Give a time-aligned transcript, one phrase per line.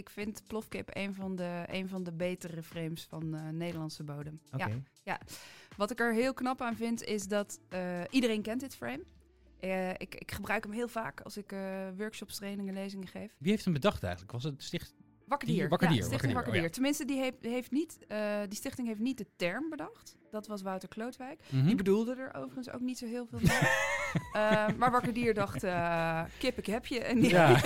[0.00, 4.40] Ik vind plofkip een van de, een van de betere frames van eh, Nederlandse bodem.
[4.52, 4.82] Oké.
[5.02, 5.20] Ja,
[5.76, 9.04] wat ik er heel knap aan vind, is dat eh, iedereen kent dit frame.
[9.60, 11.54] Eh, ik, ik gebruik hem heel vaak als ik
[11.96, 13.36] workshops, trainingen, lezingen geef.
[13.38, 14.32] Wie heeft hem bedacht eigenlijk?
[14.32, 14.94] Was het sticht...
[15.30, 15.68] Wakker Die- Dier.
[15.68, 18.86] Wakker ja, Dier, Stichting Wakker Dier, oh Tenminste, die, heeft, heeft niet, eh, die stichting
[18.88, 20.16] heeft niet de term bedacht.
[20.30, 21.40] Dat was Wouter Klootwijk.
[21.48, 21.66] Mhm.
[21.66, 23.58] Die bedoelde er overigens ook niet zo heel veel mee.
[24.32, 27.00] Eh, maar Wakker Dier dacht, eh, kip, ik heb je.
[27.00, 27.60] En die, Ja.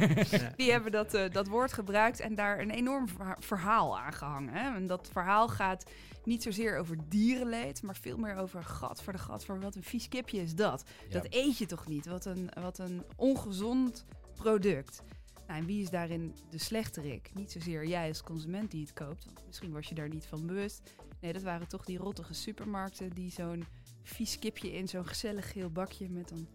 [0.56, 4.54] die hebben dat, dat woord gebruikt en daar een enorm verha- verhaal aan gehangen.
[4.54, 4.74] Hè?
[4.74, 5.84] En dat verhaal gaat
[6.24, 9.82] niet zozeer over dierenleed, maar veel meer over gat voor de gat voor wat een
[9.82, 10.84] vies kipje is dat.
[11.10, 12.06] Dat eet je toch niet?
[12.06, 15.02] Wat een, wat een ongezond product.
[15.50, 17.30] Nou, en wie is daarin de slechterik?
[17.34, 20.46] Niet zozeer jij als consument die het koopt, want misschien was je daar niet van
[20.46, 20.90] bewust.
[21.20, 23.66] Nee, dat waren toch die rottige supermarkten die zo'n
[24.02, 26.48] vies kipje in zo'n gezellig geel bakje met een,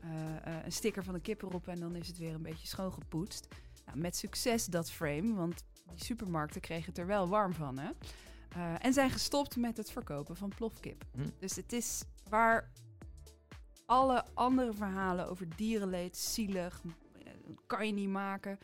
[0.00, 2.66] eh, eh, een sticker van een kip erop en dan is het weer een beetje
[2.66, 3.48] schoongepoetst.
[3.86, 7.78] Nou, met succes dat frame, want die supermarkten kregen het er wel warm van.
[7.78, 7.90] Hè?
[8.48, 11.04] Eh, en zijn gestopt met het verkopen van plofkip.
[11.12, 11.28] Hm.
[11.38, 12.70] Dus het is waar
[13.86, 16.82] alle andere verhalen over dierenleed, zielig,
[17.66, 18.58] kan je niet maken,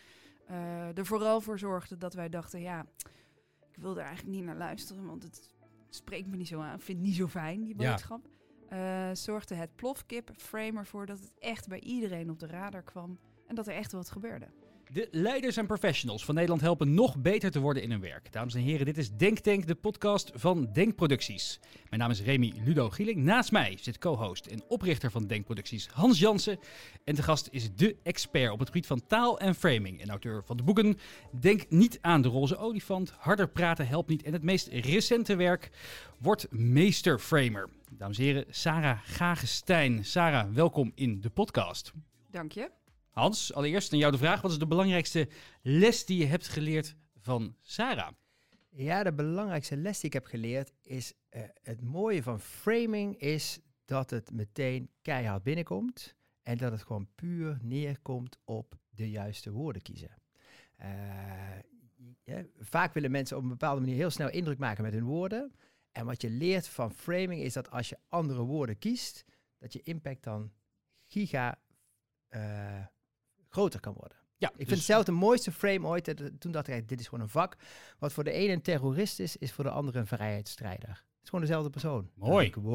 [0.47, 2.87] eh, er vooral voor zorgden dat wij dachten, ja,
[3.73, 5.55] ik wil er eigenlijk niet naar luisteren, want het
[5.89, 7.91] spreekt me niet zo aan, ik vind het niet zo fijn, die Ja.
[7.91, 8.29] boodschap.
[8.69, 13.19] Eh, zorgde het plofkip frame ervoor dat het echt bij iedereen op de radar kwam
[13.47, 14.47] en dat er echt wat gebeurde.
[14.92, 18.33] De leiders en professionals van Nederland helpen nog beter te worden in hun werk.
[18.33, 21.61] Dames en heren, dit is Denktank, de podcast van Denkproducties.
[21.89, 23.17] Mijn naam is Remy Ludo Gieling.
[23.23, 26.59] Naast mij zit co-host en oprichter van Denkproducties Hans Jansen.
[27.05, 30.01] En de gast is de expert op het gebied van taal en framing.
[30.01, 30.98] En auteur van de boeken
[31.41, 34.23] Denk niet aan de roze olifant, Harder praten helpt niet.
[34.23, 35.70] En het meest recente werk
[36.19, 37.69] wordt meesterframer.
[37.91, 40.05] Dames en heren, Sarah Gagestein.
[40.05, 41.92] Sarah, welkom in de podcast.
[42.31, 42.70] Dank je.
[43.17, 44.41] Hans, allereerst aan jou de vraag.
[44.41, 45.28] Wat is de belangrijkste
[45.62, 48.12] les die je hebt geleerd van Sarah?
[48.69, 53.61] Ja, de belangrijkste les die ik heb geleerd is eh, het mooie van framing is
[53.84, 59.83] dat het meteen keihard binnenkomt en dat het gewoon puur neerkomt op de juiste woorden
[59.83, 60.14] kiezen.
[60.77, 65.52] Eh, vaak willen mensen op een bepaalde manier heel snel indruk maken met hun woorden.
[65.92, 69.24] En wat je leert van framing is dat als je andere woorden kiest,
[69.58, 70.52] dat je impact dan
[71.07, 71.58] giga
[72.29, 72.86] eh,
[73.56, 74.17] groter kan worden.
[74.39, 76.08] Ja, Ik vind het zelf de mooiste frame ooit.
[76.08, 77.56] eh, Toen dacht ik, dit is gewoon een vak.
[77.98, 80.89] Wat voor de ene een terrorist is, is voor de andere een vrijheidsstrijder.
[80.89, 82.11] Het is gewoon dezelfde persoon.
[82.14, 82.46] Mooi.
[82.46, 82.72] ik, wow,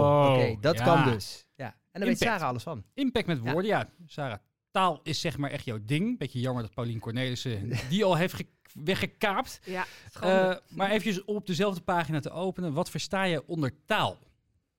[0.00, 0.84] Wow, oké, dat ja.
[0.84, 1.46] kan dus.
[1.54, 1.66] Ja.
[1.66, 2.18] En daar weet.
[2.18, 2.84] Sarah alles van.
[2.94, 3.88] Impact met woorden, ja.
[4.06, 4.38] Sarah,
[4.70, 6.18] taal is zeg maar echt jouw ding.
[6.18, 9.60] Beetje jammer dat Paulien Cornelissen die al heeft ge- weggekaapt.
[9.64, 9.84] Ja,
[10.20, 12.72] Eh, maar eventjes op dezelfde pagina te openen.
[12.72, 14.18] Wat versta je onder taal?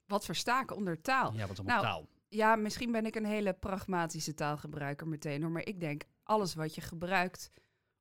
[0.07, 1.33] wat versta ik onder taal?
[1.33, 2.07] Ja, wat is allemaal Nou, taal?
[2.35, 5.51] Ja, misschien ben ik een hele pragmatische taalgebruiker meteen hoor.
[5.51, 7.51] Maar ik denk alles wat je gebruikt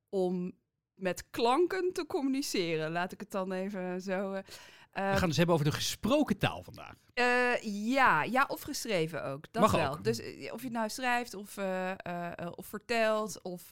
[0.09, 0.53] om
[0.95, 2.91] met klanken te communiceren.
[2.93, 4.33] Laat ik het dan even zo.
[4.33, 6.95] eh, We eh, gaan het dus hebben over de gesproken taal vandaag.
[7.15, 7.53] eh,
[7.93, 9.45] ja, ja, of geschreven ook.
[9.53, 9.93] Dat Mag wel.
[9.93, 10.05] ook.
[10.05, 11.59] Dus eh, of je het nou schrijft of,
[12.57, 13.43] of vertelt.
[13.43, 13.69] Of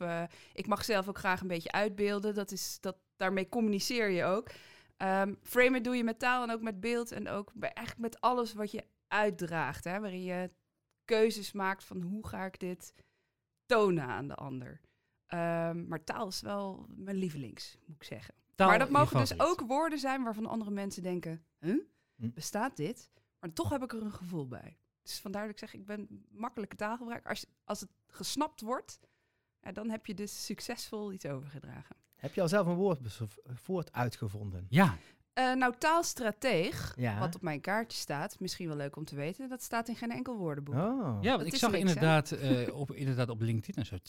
[0.52, 2.34] ik mag zelf ook graag een beetje uitbeelden.
[2.34, 4.50] Dat is, dat, daarmee communiceer je ook.
[4.96, 7.12] Ehm framen doe je met taal en ook met beeld.
[7.12, 9.84] En ook bij, eigenlijk met alles wat je uitdraagt.
[9.84, 10.50] Hè, waarin je
[11.04, 12.94] keuzes maakt van hoe ga ik dit
[13.66, 14.80] tonen aan de ander.
[15.26, 18.34] Ehm, maar taal is wel mijn lievelings, moet ik zeggen.
[18.54, 21.44] Taal maar dat mogen dus ook woorden zijn waarvan andere mensen denken...
[21.58, 21.84] Huh?
[22.14, 22.30] Hm.
[22.34, 23.10] Bestaat dit?
[23.38, 24.78] Maar toch heb ik er een gevoel bij.
[25.02, 27.30] Dus vandaar dat ik zeg, ik ben makkelijke taalgebruiker.
[27.30, 29.00] Als, als het gesnapt wordt,
[29.60, 31.96] ja, dan heb je dus succesvol iets overgedragen.
[32.14, 33.18] Heb je al zelf een woord,
[33.66, 34.66] woord uitgevonden?
[34.68, 34.98] Ja,
[35.32, 37.18] Eh, nou, taalstrateeg, Ja.
[37.18, 40.10] wat op mijn kaartje staat, misschien wel leuk om te weten, dat staat in geen
[40.10, 40.74] enkel woordenboek.
[40.74, 41.18] Oh.
[41.20, 44.08] ja want Dat ik zag niks, inderdaad, eh, op, inderdaad op LinkedIn een soort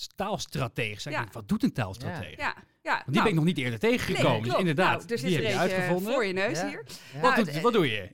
[1.13, 1.25] ik, Ja.
[1.31, 2.41] wat doet een taalstratege?
[2.41, 2.91] Ja, ja.
[2.93, 4.31] Want die ben ik nog niet eerder tegengekomen.
[4.41, 6.13] Nee, dus inderdaad, Nou, er zit die heb je eentje uitgevonden.
[6.13, 6.67] voor je neus Ja.
[6.67, 6.83] hier.
[7.13, 7.19] Ja.
[7.19, 8.09] Wat, Nou, doet, wat doe je?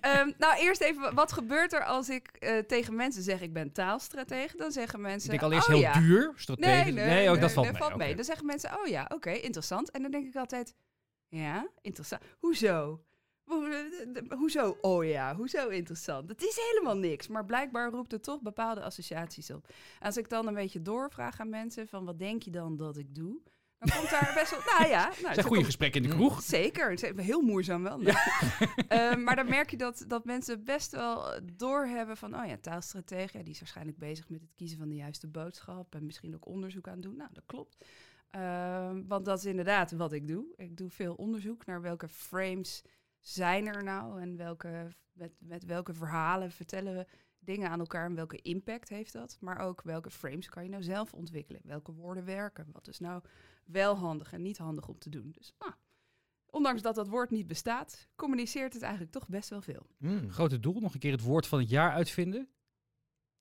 [0.00, 3.72] Ehm, nou, eerst even, wat gebeurt er als ik eh, tegen mensen zeg ik ben
[3.72, 4.56] taalstratege?
[4.56, 5.92] Dan zeggen Ik mensen, denk allereerst oh, heel ja.
[6.00, 6.94] duur, strategisch.
[6.94, 7.82] Nee, nee, ook nee, dat valt nee, mee.
[7.82, 8.06] valt mee.
[8.06, 8.16] oké.
[8.16, 9.90] Dan zeggen mensen, oh ja, oké, interessant.
[9.90, 10.74] En dan denk ik altijd,
[11.30, 12.22] ja, interessant.
[12.38, 13.04] Hoezo?
[13.44, 14.78] Hoe- Hoezo?
[14.80, 16.28] Oh ja, hoezo interessant?
[16.28, 17.28] Dat is helemaal niks.
[17.28, 19.72] Maar blijkbaar roept het toch bepaalde associaties op.
[20.00, 23.14] Als ik dan een beetje doorvraag aan mensen van wat denk je dan dat ik
[23.14, 23.40] doe?
[23.78, 25.12] Dan komt daar best wel, nou ja.
[25.22, 26.20] Nou, zijn goede gesprekken in de Mm.
[26.20, 26.42] kroeg.
[26.42, 28.00] Zeker, het is heel moeizaam wel.
[28.88, 32.40] Eh, maar dan merk je dat, dat mensen best wel eh, doorhebben van...
[32.40, 35.94] oh ja, taalstratege, ja, die is waarschijnlijk bezig met het kiezen van de juiste boodschap...
[35.94, 37.16] en misschien ook onderzoek aan doen.
[37.16, 37.76] Nou, dat klopt.
[38.30, 40.52] Ehm, want dat is inderdaad wat ik doe.
[40.56, 42.84] Ik doe veel onderzoek naar welke frames
[43.20, 44.20] zijn er nou...
[44.20, 47.06] en welke, met, met welke verhalen vertellen we
[47.38, 49.36] dingen aan elkaar en welke impact heeft dat.
[49.40, 51.60] Maar ook welke frames kan je nou zelf ontwikkelen.
[51.64, 52.66] Welke woorden werken.
[52.72, 53.22] Wat is nou
[53.64, 55.30] wel handig en niet handig om te doen.
[55.30, 55.72] Dus ah,
[56.46, 59.86] ondanks dat dat woord niet bestaat, communiceert het eigenlijk toch best wel veel.
[59.98, 60.30] Mm.
[60.30, 62.48] Grote doel, nog een keer het woord van het jaar uitvinden.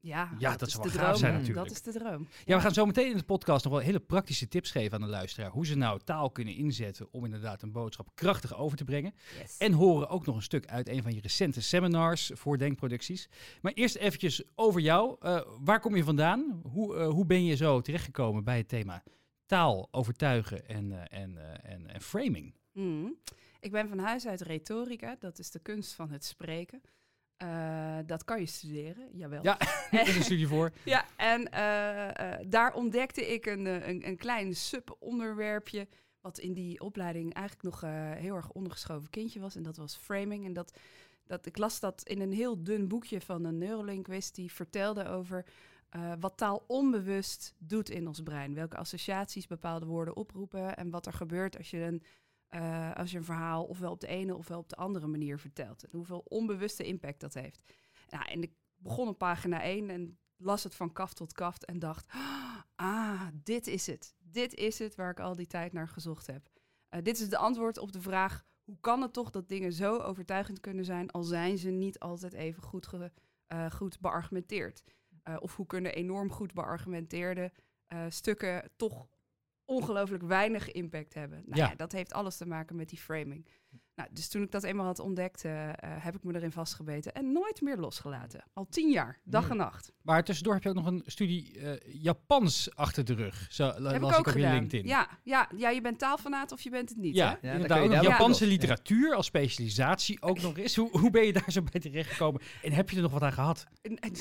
[0.02, 1.20] Ja, Ja, dat is zou de wel gaaf droom.
[1.20, 1.68] zijn natuurlijk.
[1.68, 2.28] Dat is de droom.
[2.46, 5.02] Ja, we gaan zo meteen in de podcast nog wel hele praktische tips geven aan
[5.02, 5.50] de luisteraar.
[5.52, 9.14] Hoe ze nou taal kunnen inzetten om inderdaad een boodschap krachtig over te brengen.
[9.42, 9.58] Yes.
[9.58, 13.30] En horen ook nog een stuk uit een van je recente seminars voor denkproducties.
[13.62, 15.16] Maar eerst eventjes over jou.
[15.20, 16.62] Eh, waar kom je vandaan?
[16.72, 19.04] Hoe, eh, hoe ben je zo terechtgekomen bij het thema
[19.46, 22.54] taal, overtuigen en, eh, en, en, en framing?
[22.72, 23.16] Hmm.
[23.60, 25.16] Ik ben van huis uit retorica.
[25.20, 26.82] Dat is de kunst van het spreken.
[27.40, 29.44] Eh, dat kan je studeren, jawel.
[29.44, 29.60] Ja,
[29.92, 30.72] Er is een studie voor.
[30.86, 35.88] Ja, en eh, eh, daar ontdekte ik een, een, een klein subonderwerpje.
[36.22, 37.82] Wat in die opleiding eigenlijk nog
[38.22, 39.56] heel erg ondergeschoven kindje was.
[39.56, 40.46] En dat was framing.
[40.46, 40.80] En dat,
[41.24, 44.36] dat, ik las dat in een heel dun boekje van een neurolinguist.
[44.36, 45.46] Die vertelde over
[46.20, 48.54] wat taal onbewust doet in ons brein.
[48.54, 50.78] Welke associaties bepaalde woorden oproepen.
[50.78, 52.04] En wat er gebeurt als je een,
[52.50, 55.84] eh, als je een verhaal ofwel op de ene ofwel op de andere manier vertelt.
[55.84, 57.62] En hoeveel onbewuste impact dat heeft.
[58.10, 61.80] Nou, en ik begon op pagina 1 en las het van kaft tot kaft en
[61.80, 62.06] dacht:
[62.76, 64.16] ah, dit is het.
[64.18, 66.50] Dit is het waar ik al die tijd naar gezocht heb.
[66.90, 69.98] Eh, dit is de antwoord op de vraag: hoe kan het toch dat dingen zo
[69.98, 72.90] overtuigend kunnen zijn, al zijn ze niet altijd even goed,
[73.48, 74.84] eh, goed beargumenteerd?
[75.40, 77.52] Of hoe kunnen enorm goed beargumenteerde
[78.10, 79.08] stukken toch
[79.70, 81.44] ongelooflijk weinig impact hebben?
[81.46, 81.68] Nou Ja.
[81.70, 81.76] ja.
[81.76, 83.48] dat heeft alles te maken met die framing.
[83.96, 87.14] Nou, dus toen ik dat eenmaal had ontdekt, eh, eh, heb ik me erin vastgebeten
[87.14, 88.44] en nooit meer losgelaten.
[88.54, 89.52] Al tien jaar, dag Hmm.
[89.52, 89.92] en nacht.
[90.02, 93.48] Maar tussendoor heb je ook nog een studie eh, Japans achter de rug.
[93.50, 94.54] Zo la- heb las ik ik ook je gedaan.
[94.54, 94.88] LinkedIn.
[94.88, 97.16] Ja, ja, ja, je bent taalfanaat of je bent het niet.
[97.16, 97.54] Ja, hè?
[97.54, 97.80] inderdaad.
[97.80, 100.76] Ook Japanse literatuur als specialisatie ook nog eens.
[100.76, 102.42] Hoe, hoe ben je daar zo bij terechtgekomen?
[102.64, 103.66] En heb je er nog wat aan gehad?
[103.82, 104.16] Een, een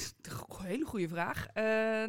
[0.63, 1.47] hele goede vraag.
[1.47, 1.65] Eh,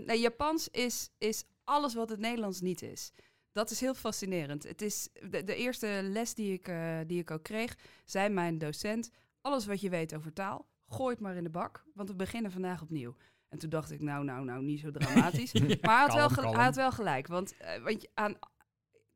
[0.06, 3.12] nee, Japans is, is alles wat het Nederlands niet is.
[3.51, 4.63] Dat is heel fascinerend.
[4.63, 8.57] Het is de, de eerste les die ik, eh, die ik ook kreeg, zei mijn
[8.57, 9.10] docent:
[9.42, 12.51] alles wat je weet over taal, gooi het maar in de bak, want we beginnen
[12.51, 13.16] vandaag opnieuw.
[13.48, 15.54] En toen dacht ik, nou, nou, nou, niet zo dramatisch.
[15.81, 16.56] maar hij had, wel kalm, gel- kalm.
[16.56, 18.38] hij had wel gelijk, want, eh, want aan,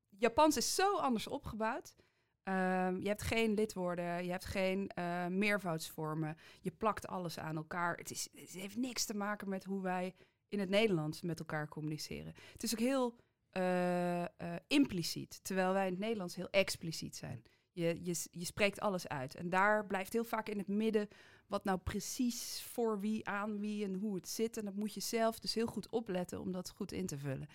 [0.10, 1.96] Japans is zo anders opgebouwd.
[2.44, 6.38] Ehm, je hebt geen lidwoorden, je hebt geen eh, meervoudsvormen.
[6.62, 7.96] Je plakt alles aan elkaar.
[7.96, 10.16] Het, is, het heeft niks te maken met hoe wij
[10.48, 12.34] in het Nederlands met elkaar communiceren.
[12.52, 13.16] Het is ook heel
[13.54, 17.44] eh, impliciet, terwijl wij in het Nederlands heel expliciet zijn.
[17.72, 19.36] Je, je, s- je spreekt alles uit.
[19.36, 21.08] En daar blijft heel vaak in het midden
[21.48, 24.58] wat nou precies voor wie, aan wie en hoe het zit.
[24.58, 27.48] En dat moet je zelf dus heel goed opletten om dat goed in te vullen.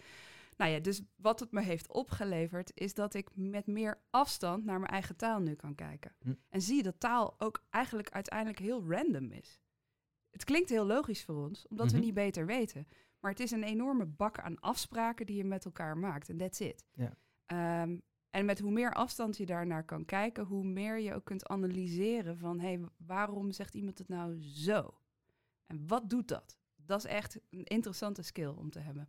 [0.56, 4.78] Nou ja, dus wat het me heeft opgeleverd is dat ik met meer afstand naar
[4.80, 6.12] mijn eigen taal nu kan kijken.
[6.20, 6.34] Hm.
[6.48, 9.60] En zie dat taal ook eigenlijk uiteindelijk heel random is.
[10.30, 11.94] Het klinkt heel logisch voor ons, omdat Mhm.
[11.96, 12.88] we niet beter weten.
[13.20, 16.28] Maar het is een enorme bak aan afspraken die je met elkaar maakt.
[16.28, 16.84] En that's it.
[16.92, 17.16] Ja.
[17.46, 17.98] Ehm,
[18.30, 22.38] en met hoe meer afstand je daarnaar kan kijken, hoe meer je ook kunt analyseren
[22.38, 22.60] van...
[22.60, 25.00] hé, hey, waarom zegt iemand het nou zo?
[25.66, 26.58] En wat doet dat?
[26.76, 29.08] Dat is echt een interessante skill om te hebben.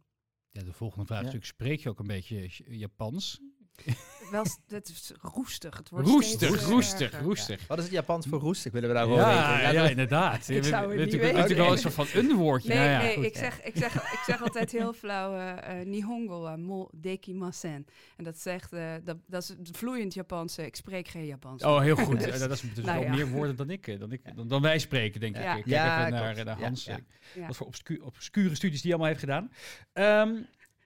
[0.49, 3.41] Ja, de volgende vraag is natuurlijk, spreek je ook een beetje Japans?
[4.31, 5.77] Wel, het is roestig.
[5.77, 7.21] Het wordt Roestig, steeds, roestig, erger.
[7.25, 7.67] roestig.
[7.67, 8.71] Wat is het Japans voor roestig?
[8.71, 9.73] Willen we daar gewoon Ja, weten?
[9.73, 10.49] ja, dat- inderdaad.
[10.49, 11.33] Ik zou het niet we- weten.
[11.35, 12.69] natuurlijk wel een soort van een woordje.
[12.69, 13.25] Nee, nou ja, nee goed.
[13.25, 17.85] ik, zeg, ik, zeg, ik zeg altijd heel flauw eh, eh, Nihongo wa mo dekimasen.
[18.17, 20.57] En dat zegt, eh, dat, dat is het vloeiend Japans.
[20.57, 21.63] ik spreek geen Japans.
[21.63, 22.19] Oh, heel goed.
[22.29, 23.15] Dus, dat is dus nou wel ja.
[23.15, 25.41] meer woorden dan ik, dan, ik dan, dan wij spreken, denk Ja.
[25.51, 25.57] ik.
[25.57, 26.83] Ik kijk Ja, even naar, naar Ja, Hans.
[26.85, 26.99] ja.
[27.35, 27.47] Ja.
[27.47, 29.51] Wat voor obscu- obscure studies die hij allemaal heeft gedaan.
[29.93, 30.41] Ehm,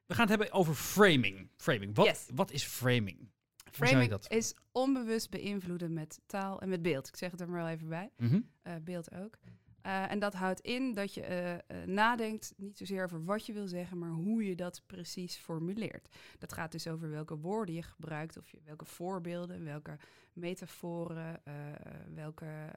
[0.05, 1.49] we gaan het hebben over framing.
[1.57, 1.95] Framing.
[1.95, 2.25] Wat, Yes.
[2.35, 3.17] wat is framing?
[3.75, 7.07] Framing is onbewust beïnvloeden met taal en met beeld.
[7.07, 8.11] Ik zeg het er maar wel even bij.
[8.17, 8.41] Mhm.
[8.61, 9.37] eh, beeld ook.
[9.81, 13.67] Eh, en dat houdt in dat je eh, nadenkt niet zozeer over wat je wil
[13.67, 16.15] zeggen, maar hoe je dat precies formuleert.
[16.39, 19.97] Dat gaat dus over welke woorden je gebruikt, of je, welke voorbeelden, welke
[20.33, 21.41] metaforen,
[22.13, 22.71] welke,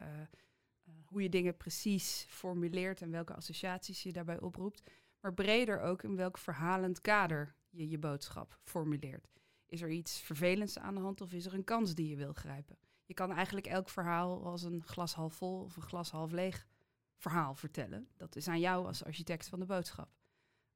[1.04, 4.90] hoe je dingen precies formuleert en welke associaties je daarbij oproept.
[5.20, 9.28] Maar breder ook in welk verhalend kader je je boodschap formuleert.
[9.66, 12.32] Is er iets vervelends aan de hand of is er een kans die je wil
[12.32, 12.78] grijpen?
[13.04, 16.66] Je kan eigenlijk elk verhaal als een glas half vol of een glas half leeg
[17.16, 18.08] verhaal vertellen.
[18.16, 20.08] Dat is aan jou als architect van de boodschap.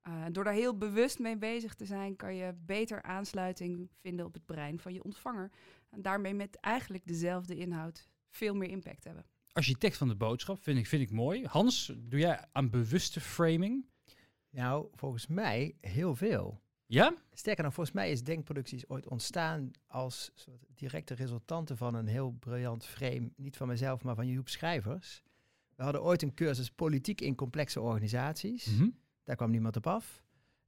[0.01, 4.35] Eh, door daar heel bewust mee bezig te zijn, kan je beter aansluiting vinden op
[4.35, 5.51] het brein van je ontvanger.
[5.91, 9.25] En daarmee met eigenlijk dezelfde inhoud veel meer impact hebben.
[9.53, 11.45] Architect van de boodschap vind ik, vind ik mooi.
[11.45, 13.87] Hans, doe jij aan bewuste framing?
[14.51, 16.61] Nou, volgens mij heel veel.
[16.91, 17.15] Ja?
[17.33, 22.31] Sterker nog, volgens mij is Denkproducties ooit ontstaan als soort directe resultante van een heel
[22.31, 23.31] briljant frame.
[23.37, 25.23] Niet van mezelf, maar van Joep Schrijvers.
[25.77, 28.67] We hadden ooit een cursus politiek in complexe organisaties.
[28.67, 28.89] Mhm.
[29.25, 30.23] Daar kwam niemand op af.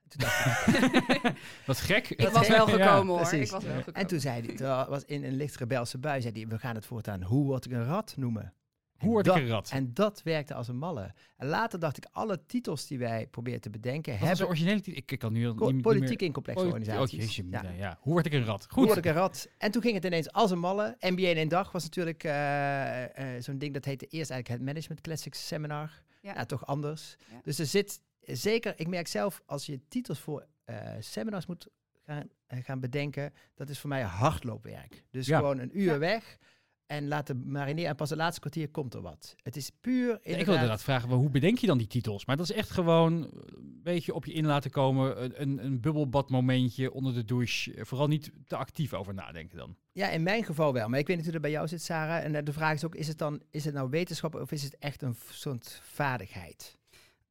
[0.08, 1.32] Toen ik,
[1.66, 2.08] Wat gek.
[2.10, 2.84] Ik was wel Ja.
[2.84, 3.26] gekomen hoor.
[3.28, 3.46] precies.
[3.46, 4.00] Ik was wel gekomen.
[4.00, 6.74] en toen zei hij, het was in een licht rebelse bui, zei hij, we gaan
[6.74, 8.54] het voortaan hoe word ik een rat noemen.
[9.02, 9.70] En Hoe word dat, ik een rat?
[9.70, 11.14] En dat werkte als een malle.
[11.36, 14.46] En later dacht ik, alle titels die wij proberen te bedenken, Wat was de hebben
[14.46, 15.02] originele titel?
[15.06, 16.28] Ik, kan nu al co- niet, niet politiek meer...
[16.28, 17.38] in complexe organisaties.
[17.40, 17.62] Oh, ja.
[17.62, 17.70] ja.
[17.70, 17.98] ja.
[18.00, 18.60] Hoe word ik een rat?
[18.62, 18.84] Hoe Goed.
[18.86, 19.48] word ik een rat?
[19.58, 20.96] En toen ging het ineens als een malle.
[21.00, 24.68] MBA in één dag was natuurlijk eh, eh, zo'n ding dat heette eerst eigenlijk het
[24.68, 26.02] Management Classics Seminar.
[26.20, 26.34] Ja.
[26.34, 27.16] Ja, toch anders.
[27.30, 27.40] Ja.
[27.42, 31.68] Dus er zit zeker, ik merk zelf, als je titels voor eh, seminars moet
[32.06, 35.04] gaan, gaan bedenken, dat is voor mij hardloopwerk.
[35.10, 35.38] Dus Ja.
[35.38, 35.98] gewoon een uur Ja.
[35.98, 36.38] weg
[36.86, 39.34] en laten marineren en pas het laatste kwartier komt er wat.
[39.42, 42.26] Het is puur Ja, ik wil inderdaad- vragen, hoe bedenk je dan die titels?
[42.26, 45.40] Maar dat is echt gewoon een beetje op je in laten komen.
[45.42, 47.74] Een, een, bubbelbadmomentje onder de douche.
[47.74, 49.76] Eh, Vooral niet te actief over nadenken dan.
[49.92, 50.88] Ja, in mijn geval wel.
[50.88, 52.24] Maar ik weet niet hoe dat bij jou zit, Sarah.
[52.24, 54.62] En eh, de vraag is ook, is het dan is het nou wetenschap of is
[54.62, 56.78] het echt een soort vaardigheid?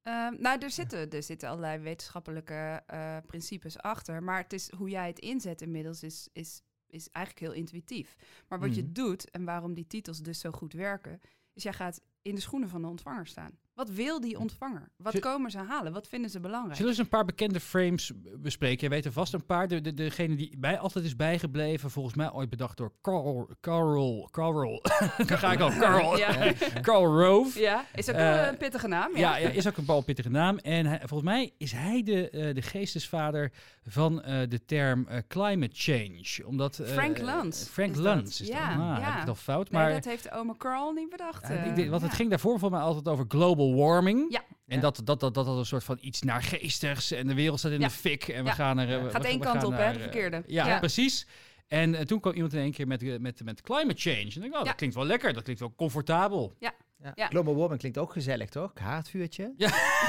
[0.02, 4.24] Ehm, nou, er zitten, er zitten allerlei wetenschappelijke eh, principes achter.
[4.24, 8.16] Maar het is hoe jij het inzet inmiddels is, is, is eigenlijk heel intuïtief.
[8.48, 8.78] Maar wat Mhm.
[8.78, 11.22] je doet en waarom die titels dus zo goed werken,
[11.54, 13.58] is jij gaat in de schoenen van de ontvanger staan.
[13.88, 14.90] Wat wil die ontvanger?
[14.98, 15.94] Wat Zul- komen ze halen?
[15.94, 16.76] Wat vinden ze belangrijk?
[16.76, 18.84] Zullen we eens een paar bekende frames bespreken?
[18.84, 19.68] Je weet er vast een paar.
[19.68, 24.28] De, de, degene die bij altijd is bijgebleven, volgens mij ooit bedacht door Carl, Carl,
[24.32, 24.82] Carl,
[25.28, 26.54] daar ga ik al, Carl, Ja.
[26.82, 27.60] Carl Rove.
[27.60, 29.12] Ja, is ook Eh, een pittige naam.
[29.18, 30.58] Ja, Ja, ja, is ook een balpittige naam.
[30.58, 33.52] En hij- volgens mij is hij de, eh, de geestesvader
[33.86, 36.48] van eh, de term climate change.
[36.48, 37.96] Omdat, Frank Luntz Frank.
[37.96, 38.56] Luntz is dat.
[38.56, 38.94] Ja, Ah, ja.
[39.04, 39.70] Heb ik het al fout?
[39.72, 41.50] Nee, Maar dat heeft oma Carl niet bedacht.
[41.50, 44.26] ik denk- want het ging daarvoor voor mij altijd over global warming.
[44.32, 44.42] Ja.
[44.68, 44.82] En Ja.
[44.82, 47.12] dat, dat, dat, dat had een soort van iets naargeestigs.
[47.12, 47.88] En de wereld staat in Ja.
[47.88, 48.28] de fik.
[48.28, 48.98] En we gaan er...
[49.06, 50.44] eh, Gaat we- één we kant op, hè, naar, de eh, verkeerde.
[50.48, 50.80] Ja, Ja.
[50.80, 51.28] precies.
[51.68, 54.18] En eh, toen kwam iemand in één keer met, met, met climate change.
[54.36, 54.64] En ik dacht, oh, Ja.
[54.64, 55.34] dat klinkt wel lekker.
[55.34, 56.56] Dat klinkt wel comfortabel.
[56.60, 56.74] Ja.
[57.16, 57.28] Ja.
[57.28, 58.72] Global warming klinkt ook gezellig, toch?
[58.74, 59.54] Haardvuurtje.
[59.58, 59.68] Ja.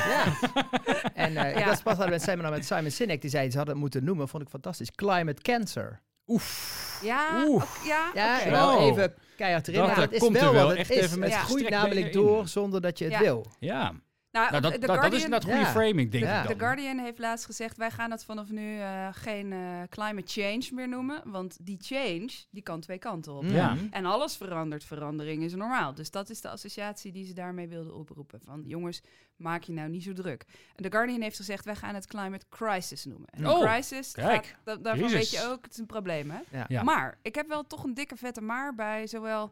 [0.08, 0.24] ja.
[1.14, 3.56] En eh, ik was pas hadden we een seminar met Simon Sinek, die zei ze
[3.56, 4.90] hadden het moeten noemen, vond ik fantastisch.
[4.90, 6.00] Climate cancer.
[6.26, 7.00] Oef.
[7.04, 9.80] Ja, ook- ja, Ja, wel even keihard erin.
[9.80, 11.04] Dat, maar het is komt er wel wel wat het echt is.
[11.04, 13.20] even met het groeit namelijk door zonder dat je het Ja.
[13.20, 13.46] wil.
[13.58, 13.92] Ja.
[14.32, 15.70] Nou, Nou, dat, dat, is inderdaad goede Ja.
[15.70, 16.42] framing, denk Ja.
[16.42, 16.58] ik The.
[16.58, 20.88] Guardian heeft laatst gezegd, wij gaan het vanaf nu eh, geen eh, climate change meer
[20.88, 21.22] noemen.
[21.24, 23.44] Want die change, die kan twee kanten op.
[23.44, 23.74] Ja.
[23.74, 23.84] Mhm.
[23.90, 25.94] En alles verandert, verandering is normaal.
[25.94, 28.40] Dus dat is de associatie die ze daarmee wilden oproepen.
[28.44, 29.00] Van jongens,
[29.36, 30.44] maak je nou niet zo druk.
[30.76, 33.28] En The Guardian heeft gezegd, wij gaan het climate crisis noemen.
[33.30, 34.46] En Oh, een crisis, kijk.
[34.46, 36.38] gaat- da- daarvan weet je ook, het is een probleem hè.
[36.50, 36.64] Ja.
[36.68, 36.82] Ja.
[36.82, 39.50] Maar ik heb wel toch een dikke vette maar bij zowel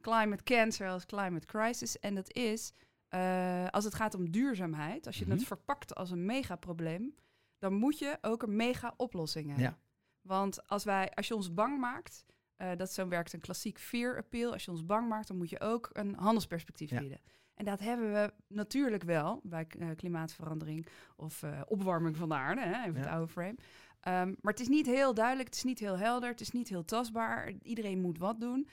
[0.00, 1.98] climate cancer als climate crisis.
[1.98, 2.72] En dat is,
[3.08, 5.34] eh, als het gaat om duurzaamheid, als je Mhm.
[5.34, 7.14] het verpakt als een megaprobleem,
[7.58, 9.64] dan moet je ook een mega oplossing hebben.
[9.64, 9.78] Ja.
[10.20, 12.24] Want als, wij, als je ons bang maakt,
[12.56, 14.52] eh, dat zo werkt een klassiek fear appeal.
[14.52, 16.98] Als je ons bang maakt, dan moet je ook een handelsperspectief Ja.
[17.00, 17.20] bieden.
[17.54, 20.86] En dat hebben we natuurlijk wel bij eh, klimaatverandering
[21.16, 23.56] of opwarming van de aarde, hè, even het oude frame.
[24.00, 26.68] Ehm, maar het is niet heel duidelijk, het is niet heel helder, het is niet
[26.68, 27.50] heel tastbaar.
[27.62, 28.68] Iedereen moet wat doen.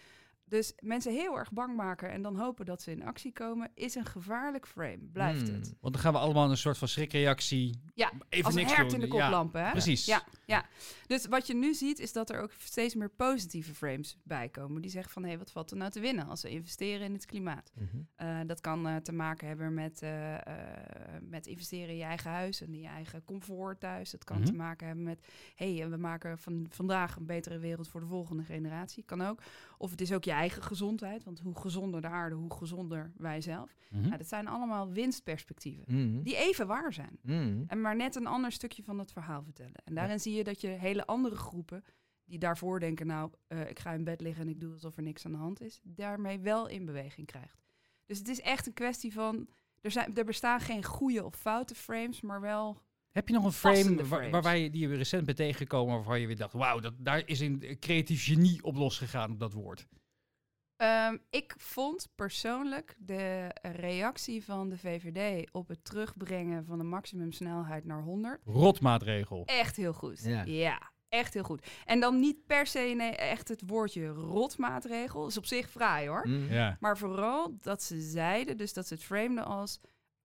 [0.48, 3.96] Dus mensen heel erg bang maken en dan hopen dat ze in actie komen, is
[3.96, 4.98] een gevaarlijk frame.
[5.14, 5.54] Blijft Hmm.
[5.56, 5.74] het.
[5.82, 7.80] Want dan gaan we allemaal een soort van schrikreactie.
[7.94, 9.02] Ja, even Als een niks hert doen.
[9.02, 9.72] in de Ja, koplampen, hè?
[9.72, 10.06] Precies.
[10.06, 10.66] Ja, ja.
[11.08, 14.82] Dus wat je nu ziet is dat er ook steeds meer positieve frames bijkomen.
[14.82, 17.26] Die zeggen van, hé, wat valt er nou te winnen als we investeren in het
[17.26, 17.72] klimaat?
[17.76, 17.88] Mhm.
[18.16, 20.42] Eh, dat kan eh, te maken hebben met, eh, eh,
[21.22, 24.12] met investeren in je eigen huis en in je eigen comfort thuis.
[24.12, 24.46] Het kan Mhm.
[24.46, 28.06] te maken hebben met, hé, hey, we maken van vandaag een betere wereld voor de
[28.08, 29.04] volgende generatie.
[29.04, 29.42] Kan ook.
[29.78, 33.42] Of het is ook je eigen gezondheid, want hoe gezonder de aarde, hoe gezonder wij
[33.42, 33.76] zelf.
[33.90, 36.22] Nou, dat zijn allemaal winstperspectieven, Mhm.
[36.24, 37.20] die even waar zijn.
[37.22, 37.64] Mhm.
[37.68, 39.82] En maar net een ander stukje van het verhaal vertellen.
[39.84, 41.84] En daarin zie je dat je hele andere groepen
[42.26, 45.04] die daarvoor denken, nou, eh, ik ga in bed liggen en ik doe alsof er
[45.04, 47.64] niks aan de hand is, daarmee wel in beweging krijgt.
[48.06, 49.48] Dus het is echt een kwestie van,
[49.82, 53.52] er, zijn, er bestaan geen goede of foute frames, maar wel, Heb je nog een
[53.52, 57.22] frame waar, je, die je recent bent tegengekomen waarvan je weer dacht, wauw, dat, daar
[57.28, 59.88] is een creatief genie op losgegaan op dat woord.
[60.78, 67.86] Ehm, ik vond persoonlijk de reactie van de VVD op het terugbrengen van de maximumsnelheid
[67.86, 69.44] naar 100 Rotmaatregel.
[69.46, 70.24] echt heel goed.
[70.24, 70.44] Ja.
[70.44, 71.68] ja, echt heel goed.
[71.86, 76.28] En dan niet per se nee, echt het woordje rotmaatregel, is op zich fraai hoor.
[76.28, 76.54] Mhm.
[76.54, 76.78] Ja.
[76.80, 79.80] Maar vooral dat ze zeiden, dus dat ze het frameden als...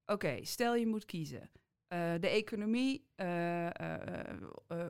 [0.07, 1.51] Oké, stel je moet kiezen.
[1.91, 4.37] Eh, de economie eh, eh,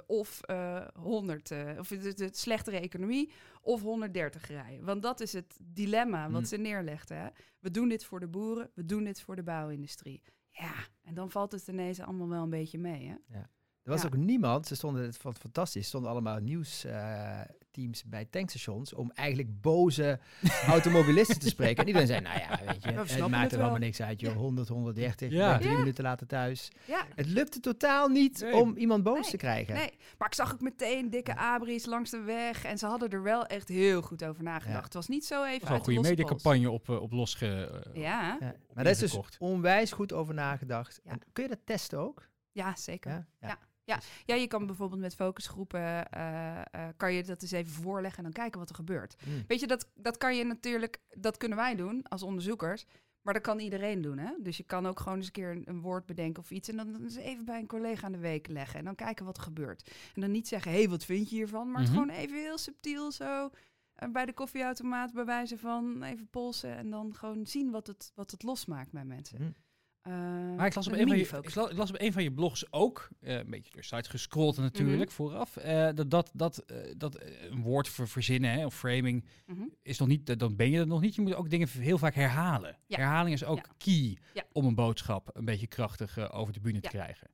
[0.06, 4.84] of eh 100, eh, of de, de slechtere economie of 130 rijden.
[4.84, 6.46] Want dat is het dilemma wat Mm.
[6.46, 7.16] ze neerlegden.
[7.20, 7.28] Hè?
[7.60, 10.22] We doen dit voor de boeren, we doen dit voor de bouwindustrie.
[10.48, 13.06] Ja, en dan valt het ineens allemaal wel een beetje mee.
[13.06, 13.38] Hè?
[13.82, 14.06] Er was Ja.
[14.06, 16.84] ook niemand, ze stonden het fantastisch, stonden allemaal nieuws,
[17.70, 20.18] teams bij tankstations om eigenlijk boze
[20.66, 21.76] automobilisten te spreken.
[21.82, 23.60] En iedereen zei, nou ja, weet je, We het maakt het er wel.
[23.60, 24.36] allemaal niks uit, joh.
[24.36, 25.58] 100, 130, Ja.
[25.58, 25.78] drie Ja.
[25.78, 26.68] minuten later thuis.
[26.84, 28.52] Ja, Het lukte totaal niet Nee.
[28.56, 29.74] om iemand boos Nee, te krijgen.
[29.74, 29.90] nee.
[30.18, 32.64] Maar ik zag ook meteen dikke abris langs de weg.
[32.64, 34.76] En ze hadden er wel echt heel goed over nagedacht.
[34.78, 34.84] Ja.
[34.84, 37.46] Het was niet zo even Dat een de goede mediacampagne op, eh, op losge...
[37.94, 41.00] eh, Ja, Ja, Maar daar is dus onwijs goed over nagedacht.
[41.04, 41.10] Ja.
[41.10, 42.28] En kun je dat testen ook?
[42.52, 43.26] ja zeker.
[43.40, 43.58] Ja?
[43.84, 44.00] Ja.
[44.24, 46.64] Ja, je kan bijvoorbeeld met focusgroepen, eh, eh,
[46.96, 49.16] kan je dat eens even voorleggen en dan kijken wat er gebeurt.
[49.26, 49.44] Mm.
[49.46, 52.86] Weet je, dat, dat kan je natuurlijk, dat kunnen wij doen als onderzoekers.
[53.22, 54.30] Maar dat kan iedereen doen, hè?
[54.38, 56.68] Dus je kan ook gewoon eens een keer een, een woord bedenken of iets.
[56.68, 58.78] En dan eens even bij een collega aan de week leggen.
[58.78, 59.90] En dan kijken wat er gebeurt.
[60.14, 61.70] En dan niet zeggen, hé, hey, wat vind je hiervan?
[61.70, 62.00] Maar het Mhm.
[62.00, 63.50] gewoon even heel subtiel zo
[63.94, 66.76] eh, bij de koffieautomaat bij wijze van even polsen.
[66.76, 69.42] En dan gewoon zien wat het, wat het losmaakt bij mensen.
[69.42, 69.54] Mm.
[70.02, 70.12] Eh,
[70.56, 72.32] Maar ik las, op een van je, ik la- ik las op een van je
[72.32, 76.64] blogs ook, eh, een beetje door site gescrolld natuurlijk vooraf, eh, dat, dat, dat,
[76.96, 79.62] dat een woord voor verzinnen hè, of framing Mhm.
[79.82, 81.14] is nog niet, dan ben je er nog niet.
[81.14, 82.78] Je moet ook dingen heel vaak herhalen.
[82.86, 82.96] Ja.
[82.96, 83.64] Herhaling is ook Ja.
[83.78, 84.44] key Ja.
[84.52, 86.88] om een boodschap een beetje krachtig over de bühne Ja.
[86.90, 87.30] te krijgen.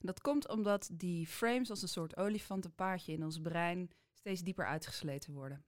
[0.00, 5.32] Dat komt omdat die frames als een soort olifantenpaardje in ons brein steeds dieper uitgesleten
[5.32, 5.64] worden.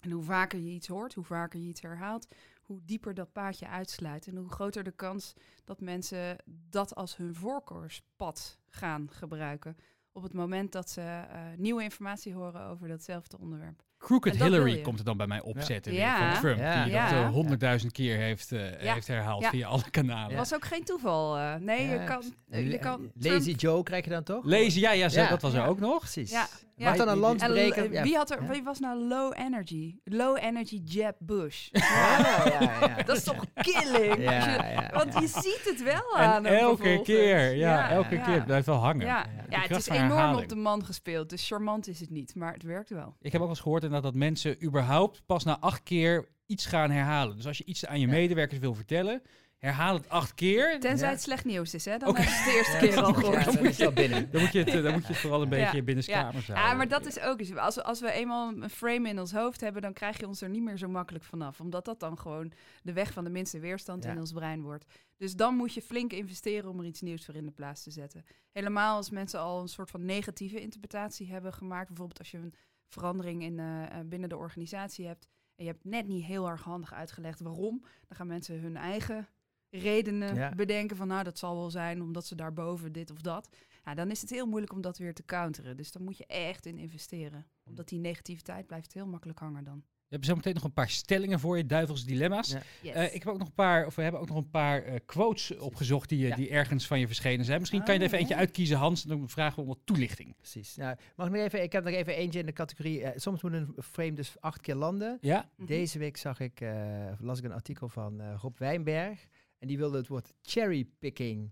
[0.00, 2.26] En hoe vaker je iets hoort, hoe vaker je iets herhaalt,
[2.70, 4.26] hoe dieper dat paadje uitsluit.
[4.26, 5.34] En hoe groter de kans
[5.64, 9.76] dat mensen dat als hun voorkeurspad gaan gebruiken.
[10.12, 13.82] Op het moment dat ze eh, nieuwe informatie horen over datzelfde onderwerp.
[14.00, 16.32] Crooked Hillary komt er dan bij mij opzetten weer Ja.
[16.32, 16.58] van Trump.
[16.58, 16.84] Ja.
[16.84, 17.10] Die Ja.
[17.10, 18.92] dat eh, honderdduizend keer heeft, eh, Ja.
[18.94, 19.50] heeft herhaald Ja.
[19.50, 20.28] via alle kanalen.
[20.28, 21.36] Dat was ook geen toeval.
[21.38, 21.54] eh.
[21.54, 22.22] nee, Ja, je kan...
[22.50, 24.44] Je kan Lazy Trump- Joe krijg je dan toch?
[24.44, 25.66] Lezen, ja, ja, zo, dat was er Ja.
[25.66, 25.98] ook nog.
[25.98, 26.30] Precies.
[26.30, 26.88] Ja, ja.
[26.88, 27.88] Mag dan een Die- land En breken?
[27.88, 28.02] l- Ja.
[28.02, 29.94] wie, had er, wie was nou low energy?
[30.04, 31.68] Low energy Jeb Bush.
[31.72, 33.02] Ja, ja, ja.
[33.06, 34.14] Dat is toch killing?
[34.16, 38.24] Je- Want je ziet het wel En aan hem elke keer, ja, elke ja.
[38.24, 38.34] keer.
[38.34, 39.06] Het blijft wel hangen.
[39.06, 40.42] Ja, het is enorm herhaling.
[40.42, 41.28] op de man gespeeld.
[41.30, 43.16] Dus charmant is het niet, maar het werkt wel.
[43.20, 46.66] Ik heb ook wel eens gehoord inderdaad dat mensen überhaupt pas na acht keer iets
[46.66, 47.36] gaan herhalen.
[47.36, 48.12] Dus als je iets aan je Ja.
[48.12, 49.22] medewerkers wil vertellen,
[49.58, 50.80] herhaal het acht keer.
[50.80, 51.12] Tenzij Ja.
[51.14, 51.98] het slecht nieuws is, hè?
[51.98, 53.44] Dan je het de eerste Ja, keer al gehoord.
[53.44, 54.28] Ja, dan is dat binnen.
[54.32, 55.82] Dan moet je het, eh, dan moet je het vooral een beetje Ja.
[55.82, 56.68] binnenskamers houden.
[56.68, 57.54] Ja, maar dat is ook eens.
[57.56, 60.40] Als, we- als we eenmaal een frame in ons hoofd hebben, dan krijg je ons
[60.40, 61.60] er niet meer zo makkelijk vanaf.
[61.60, 64.10] Omdat dat dan gewoon de weg van de minste weerstand Ja.
[64.10, 64.84] in ons brein wordt.
[65.16, 67.90] Dus dan moet je flink investeren om er iets nieuws voor in de plaats te
[67.90, 68.24] zetten.
[68.52, 71.86] Helemaal als mensen al een soort van negatieve interpretatie hebben gemaakt.
[71.88, 72.54] Bijvoorbeeld als je een
[72.90, 75.28] verandering in, eh, binnen de organisatie hebt.
[75.54, 77.78] En je hebt net niet heel erg handig uitgelegd waarom.
[77.80, 79.28] Dan gaan mensen hun eigen
[79.70, 80.54] redenen Ja.
[80.54, 83.48] bedenken van nou dat zal wel zijn omdat ze daarboven dit of dat.
[83.84, 85.76] Ja, dan is het heel moeilijk om dat weer te counteren.
[85.76, 87.46] Dus daar moet je echt in investeren.
[87.64, 89.84] Omdat die negativiteit blijft heel makkelijk hangen dan.
[90.10, 92.50] We hebben zo meteen nog een paar stellingen voor je, duivels dilemma's.
[92.50, 92.62] Ja.
[92.82, 92.94] Yes.
[92.94, 94.94] Eh, ik heb ook nog een paar, of we hebben ook nog een paar eh,
[95.06, 96.36] quotes opgezocht die, eh, Ja.
[96.36, 97.58] die ergens van je verschenen zijn.
[97.58, 98.40] Misschien kan je er even eentje ja.
[98.40, 99.02] uitkiezen, Hans.
[99.02, 100.36] En dan vragen we om wat toelichting.
[100.36, 100.76] Precies.
[100.76, 103.04] Nou, mag ik nog even, ik heb nog even eentje in de categorie.
[103.16, 105.18] soms moet een frame dus acht keer landen.
[105.20, 105.50] Ja?
[105.56, 105.66] Mhm.
[105.66, 109.26] Deze week zag ik, eh, las ik een artikel van eh, Rob Wijnberg.
[109.58, 111.50] En die wilde het woord cherrypicking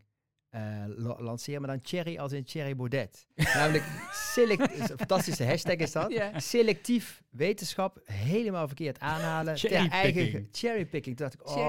[0.51, 3.27] eh la- lanceren, maar dan cherry als in cherry baudet.
[3.55, 6.13] Namelijk, select, is een fantastische hashtag is dat.
[6.37, 9.55] Selectief wetenschap helemaal verkeerd aanhalen.
[9.55, 10.17] ter Cherrypicking.
[10.27, 11.17] eigen cherrypicking.
[11.17, 11.67] Toen dacht ik, oh.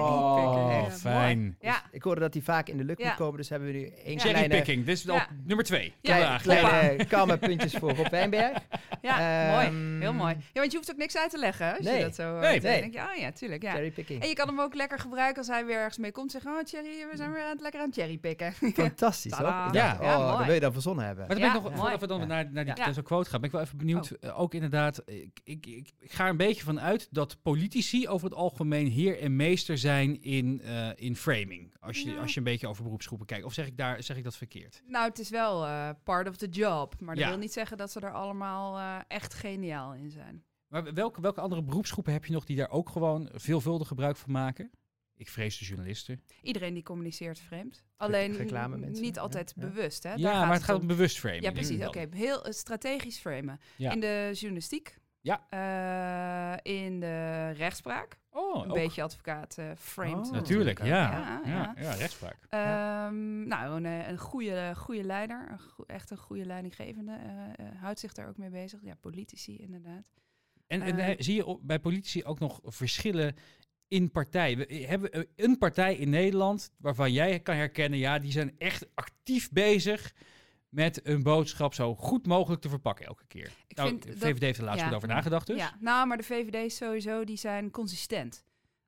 [0.82, 1.56] Oh, fijn.
[1.60, 3.06] Ja, Ik hoorde dat die vaak in de lucht Ja.
[3.08, 4.18] moet komen, dus hebben we nu één Ja.
[4.20, 5.94] kleine, Cherrypicking, dit is al nummer twee.
[6.00, 8.58] Ja, kleine karma puntjes voor Rob Wijnberg.
[9.02, 9.66] ja mooi.
[9.66, 10.34] Ehm, Heel mooi.
[10.52, 11.76] Ja, want je hoeft ook niks uit te leggen.
[11.76, 11.96] Als Nee.
[11.96, 12.60] je dat zo eh, Nee.
[12.60, 13.62] Dan denk je, oh ja, tuurlijk.
[13.62, 13.70] Ja.
[13.72, 14.22] Cherrypicking.
[14.22, 16.30] En je kan hem ook lekker gebruiken als hij weer ergens mee komt.
[16.30, 18.54] Zeggen, oh Thierry, we zijn weer aan het lekker aan het cherrypicken.
[18.86, 19.32] Fantastisch?
[19.32, 19.68] Ik Ja.
[19.72, 21.26] Ja, oh, dat wil je dan verzonnen hebben.
[21.26, 22.26] Maar dan ben ik nog, voordat we dan Ja.
[22.26, 22.92] naar, naar die Ja.
[22.92, 24.10] zo'n quote gaan, ben ik wel even benieuwd.
[24.10, 28.08] eh, ook inderdaad, ik, ik, ik, ik ga er een beetje van uit dat politici
[28.08, 31.74] over het algemeen heer en meester zijn in, eh, in framing.
[31.80, 32.20] Als je, Ja.
[32.20, 33.44] als je een beetje over beroepsgroepen kijkt.
[33.44, 34.82] Of zeg ik, daar, zeg ik dat verkeerd?
[34.86, 36.94] Nou, het is wel eh, part of the job.
[37.00, 37.30] Maar dat Ja.
[37.30, 40.44] wil niet zeggen dat ze er allemaal eh, echt geniaal in zijn.
[40.68, 44.32] Maar welke, welke andere beroepsgroepen heb je nog die daar ook gewoon veelvuldig gebruik van
[44.32, 44.70] maken?
[45.20, 46.22] Ik vrees de journalisten.
[46.42, 47.84] Iedereen die communiceert vreemd.
[47.96, 48.48] Alleen
[49.00, 49.62] niet altijd ja.
[49.66, 50.02] bewust.
[50.02, 50.08] Hè?
[50.10, 50.86] Daar ja, maar het gaat om.
[50.86, 51.42] bewust framing.
[51.44, 51.86] Ja, precies.
[51.86, 53.60] Oké, heel eh, strategisch framen.
[53.76, 53.90] Ja.
[53.92, 54.98] In de journalistiek.
[55.20, 55.46] Ja.
[55.48, 58.18] eh, in de rechtspraak.
[58.30, 58.76] Oh, een ook.
[58.76, 60.26] beetje advocaat framed.
[60.26, 60.32] Oh.
[60.32, 61.40] Natuurlijk, ja.
[61.44, 62.36] Ja, Ja, rechtspraak.
[62.48, 65.46] Ehm, nou, een, een goede, goede leider.
[65.50, 67.12] Een echt een goede leidinggevende.
[67.56, 68.80] eh, houdt zich daar ook mee bezig.
[68.82, 70.04] Ja, politici inderdaad.
[70.66, 73.34] En, en zie je op- bij politici ook nog verschillen
[73.90, 74.58] in partijen?
[74.58, 78.54] We eh, hebben we een partij in Nederland waarvan jij kan herkennen, ja, die zijn
[78.58, 80.14] echt actief bezig
[80.68, 83.50] met een boodschap zo goed mogelijk te verpakken elke keer.
[83.66, 84.86] Ik nou, vind de dat- VVD heeft er laatst ja.
[84.86, 85.56] goed over nagedacht dus.
[85.58, 88.44] Ja, nou, maar de VVD sowieso, die zijn consistent.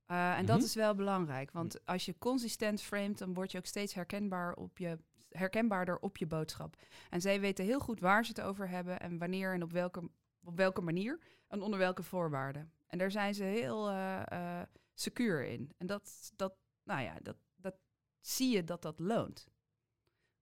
[0.07, 0.65] Eh, en dat Mhm.
[0.67, 1.51] is wel belangrijk.
[1.51, 4.99] Want als je consistent framet, dan word je ook steeds herkenbaar op je,
[5.31, 6.77] herkenbaarder op je boodschap.
[7.11, 10.11] En zij weten heel goed waar ze het over hebben en wanneer en op welke
[10.45, 12.71] op welke manier en onder welke voorwaarden.
[12.87, 14.63] En daar zijn ze heel eh eh,
[15.03, 15.73] secuur in.
[15.79, 17.75] En dat, dat, nou ja, dat, dat
[18.21, 19.47] zie je dat dat loont.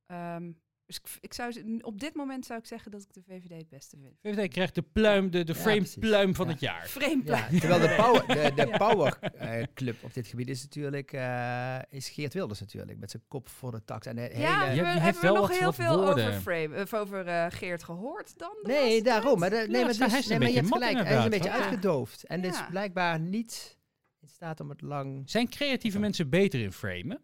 [0.06, 0.52] Ehm,
[0.86, 3.56] dus ik, ik zou, ze- op dit moment zou ik zeggen dat ik de VVD
[3.56, 4.18] het beste vind.
[4.22, 5.98] VVD krijgt de pluim, de, de Ja, frame precies.
[5.98, 6.52] pluim van Ja.
[6.52, 6.88] het jaar.
[6.88, 8.76] Vreemd Ja, terwijl de Power, de, de Ja.
[8.76, 12.98] power eh, Club op dit gebied is natuurlijk eh, is Geert Wilders natuurlijk.
[12.98, 14.06] Met zijn kop voor de tax.
[14.06, 14.64] En de Ja, hele...
[14.64, 16.28] Je- we, je hebben hebt we nog heel veel woorden.
[16.28, 18.58] over, frame, of over eh, Geert gehoord dan?
[18.62, 19.38] de Nee, daarom.
[19.38, 21.06] Maar, de- nee, Ja, maar, hij dus, is een nee, maar je beetje hebt gelijk.
[21.06, 22.24] Hij is een beetje uitgedoofd.
[22.24, 23.78] En dit is blijkbaar niet
[24.22, 25.22] in staat om het lang...
[25.30, 27.20] Zijn creatieve mensen beter in framen?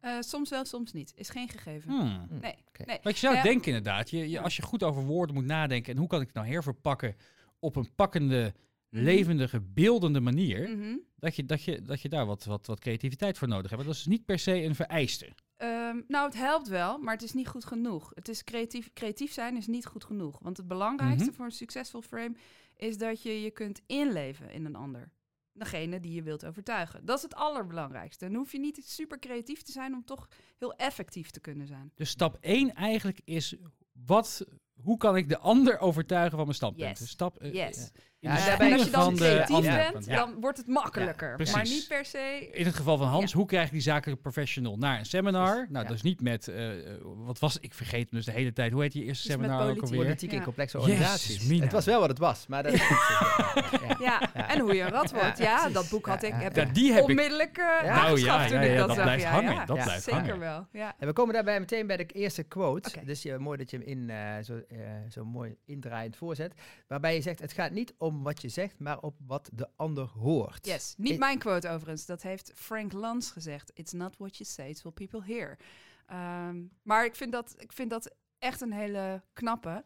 [0.00, 1.12] Eh, soms wel, soms niet.
[1.16, 1.90] Is geen gegeven.
[1.90, 2.26] Hmm.
[2.28, 2.38] Hm.
[2.40, 2.54] Nee,
[2.86, 2.98] nee.
[3.02, 3.42] Want je zou Ja.
[3.42, 6.36] denken inderdaad, je, als je goed over woorden moet nadenken en hoe kan ik het
[6.36, 7.16] nou herverpakken
[7.58, 8.54] op een pakkende,
[8.90, 9.02] Mhm.
[9.04, 10.96] levendige, beeldende manier, Mhm.
[11.16, 13.84] dat, je, dat, je, dat je daar wat, wat, wat creativiteit voor nodig hebt.
[13.84, 15.32] Dat is niet per se een vereiste.
[15.56, 18.12] Ehm, nou, het helpt wel, maar het is niet goed genoeg.
[18.14, 20.38] Het is creatief, creatief zijn is niet goed genoeg.
[20.40, 21.34] Want het belangrijkste Mhm.
[21.36, 22.34] voor een succesvol frame
[22.76, 25.10] is dat je je kunt inleven in een ander.
[25.52, 27.04] Degene die je wilt overtuigen.
[27.04, 28.26] Dat is het allerbelangrijkste.
[28.26, 31.92] Dan hoef je niet super creatief te zijn om toch heel effectief te kunnen zijn.
[31.94, 33.56] Dus stap 1 eigenlijk is,
[34.06, 34.46] wat,
[34.82, 36.98] hoe kan ik de ander overtuigen van mijn standpunt?
[36.98, 37.08] Yes.
[37.08, 37.90] Stap, eh, Yes.
[38.22, 39.60] Ja, daarbij als je dan de creatief
[39.92, 40.16] bent, Ja.
[40.16, 41.40] dan wordt het makkelijker.
[41.52, 42.48] maar niet per se...
[42.52, 43.36] In het geval van Hans, Ja.
[43.38, 45.54] hoe krijg ik die zakelijke professional naar een seminar?
[45.54, 45.82] Nou, ja.
[45.88, 46.68] dat is niet met, eh,
[47.02, 48.72] wat was ik vergeet hem dus de hele tijd.
[48.72, 49.82] Hoe heet die eerste seminar ook politiek.
[49.84, 50.00] alweer?
[50.00, 51.60] Politiek in complexe organisaties.
[51.60, 52.46] het was wel wat het was.
[52.46, 54.48] Maar dat, ja, Ja, Ja.
[54.48, 55.38] en hoe je een rat wordt.
[55.38, 57.08] Ja, dat boek had ik heb ik die heb ik.
[57.08, 58.02] onmiddellijk Ja.
[58.02, 59.04] Nou ja, ja, dat, dat zag.
[59.04, 59.64] blijft ja, hangen, ja.
[59.64, 59.82] dat Ja.
[59.84, 60.38] blijft Zeker hangen.
[60.38, 60.94] wel, ja.
[60.98, 62.90] En we komen daarbij meteen bij de eerste quote.
[63.04, 64.78] Dus je, mooi dat je hem in, eh, zo, eh,
[65.10, 66.54] zo mooi indraaiend voorzet.
[66.88, 70.06] Waarbij je zegt, het gaat niet om wat je zegt, maar op wat de ander
[70.08, 70.66] hoort.
[70.66, 72.06] Yes, niet mijn quote overigens.
[72.06, 73.70] Dat heeft Frank Lans gezegd.
[73.74, 75.58] It's not what you say, it's what people hear.
[76.06, 79.84] Ehm, maar ik vind, dat, ik vind dat echt een hele knappe.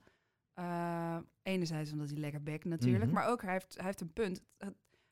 [0.55, 3.05] Eh, enerzijds omdat hij lekker bekt natuurlijk.
[3.05, 3.13] Mhm.
[3.15, 4.43] Maar ook, hij heeft, hij heeft een punt.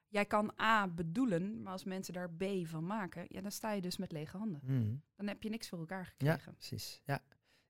[0.09, 3.25] Jij kan A bedoelen, maar als mensen daar B van maken...
[3.29, 4.61] Ja, dan sta je dus met lege handen.
[4.65, 4.95] Mhm.
[5.17, 6.55] Dan heb je niks voor elkaar Ja, gekregen.
[6.55, 7.01] precies.
[7.05, 7.23] Ja.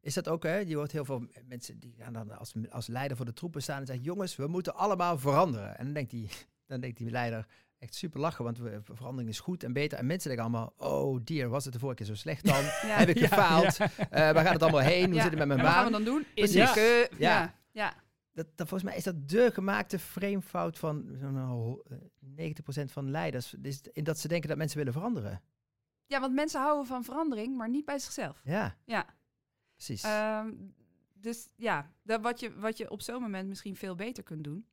[0.04, 0.56] Is dat ook, hè?
[0.56, 3.80] Je hoort heel veel mensen die gaan dan als, als leider voor de troepen staan
[3.80, 5.78] en zeggen: Jongens, we moeten allemaal veranderen.
[5.78, 6.28] En dan denkt die,
[6.66, 7.46] dan denkt die leider
[7.78, 9.98] echt super lachen, want we, verandering is goed en beter.
[9.98, 12.62] En mensen denken allemaal: Oh dear, was het de vorige keer zo slecht dan?
[12.90, 12.96] Ja.
[12.98, 13.76] Heb ik gefaald?
[13.76, 13.90] ja.
[13.98, 15.04] Eh, waar gaat het allemaal heen?
[15.06, 15.22] Hoe Ja.
[15.22, 15.92] zit het met mijn en wat gaan baan?
[15.92, 16.26] we dan doen?
[16.34, 16.56] Precies.
[16.56, 17.18] Indekken.
[17.18, 17.40] Ja.
[17.40, 17.54] Ja.
[17.70, 17.94] ja.
[18.32, 21.82] Dat, dat, volgens mij is dat de gemaakte framefout van zo'n ho-
[22.36, 23.54] eh, 90% van leiders.
[23.62, 25.42] Is in dat ze denken dat mensen willen veranderen.
[26.06, 28.40] Ja, want mensen houden van verandering, maar niet bij zichzelf.
[28.44, 29.06] Ja, Ja.
[29.74, 30.02] Precies.
[30.02, 30.52] Ehm,
[31.12, 34.66] dus ja, dat wat, je, wat je op zo'n moment misschien veel beter kunt doen,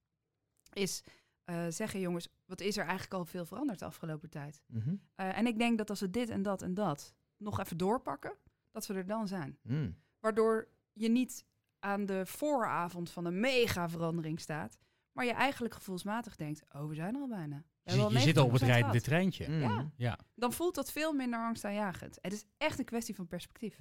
[0.73, 1.03] is
[1.43, 4.61] eh, zeggen, jongens, wat is er eigenlijk al veel veranderd de afgelopen tijd?
[4.65, 4.95] Mhm.
[5.15, 8.37] Eh, en ik denk dat als we dit en dat en dat nog even doorpakken,
[8.71, 9.57] dat we er dan zijn.
[9.61, 9.95] Mm.
[10.19, 11.45] Waardoor je niet
[11.79, 14.77] aan de vooravond van een mega verandering staat,
[15.11, 17.63] maar je eigenlijk gevoelsmatig denkt, oh, we zijn er al bijna.
[17.83, 19.49] We Je, zit al op het 90% rijdende treintje.
[19.49, 19.61] Mm.
[19.61, 19.91] Ja.
[19.95, 20.19] Ja.
[20.35, 22.17] Dan voelt dat veel minder angstaanjagend.
[22.21, 23.77] Het is echt een kwestie van perspectief.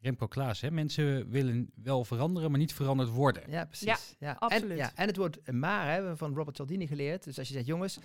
[0.00, 0.70] Remco Klaas, hè?
[0.70, 3.42] mensen willen wel veranderen, maar niet veranderd worden.
[3.50, 4.16] Ja, precies.
[4.18, 4.70] Ja, absoluut.
[4.70, 7.24] En, ja, en het woord maar hebben we van Robert Cialdini geleerd.
[7.24, 7.98] Dus als je zegt, jongens,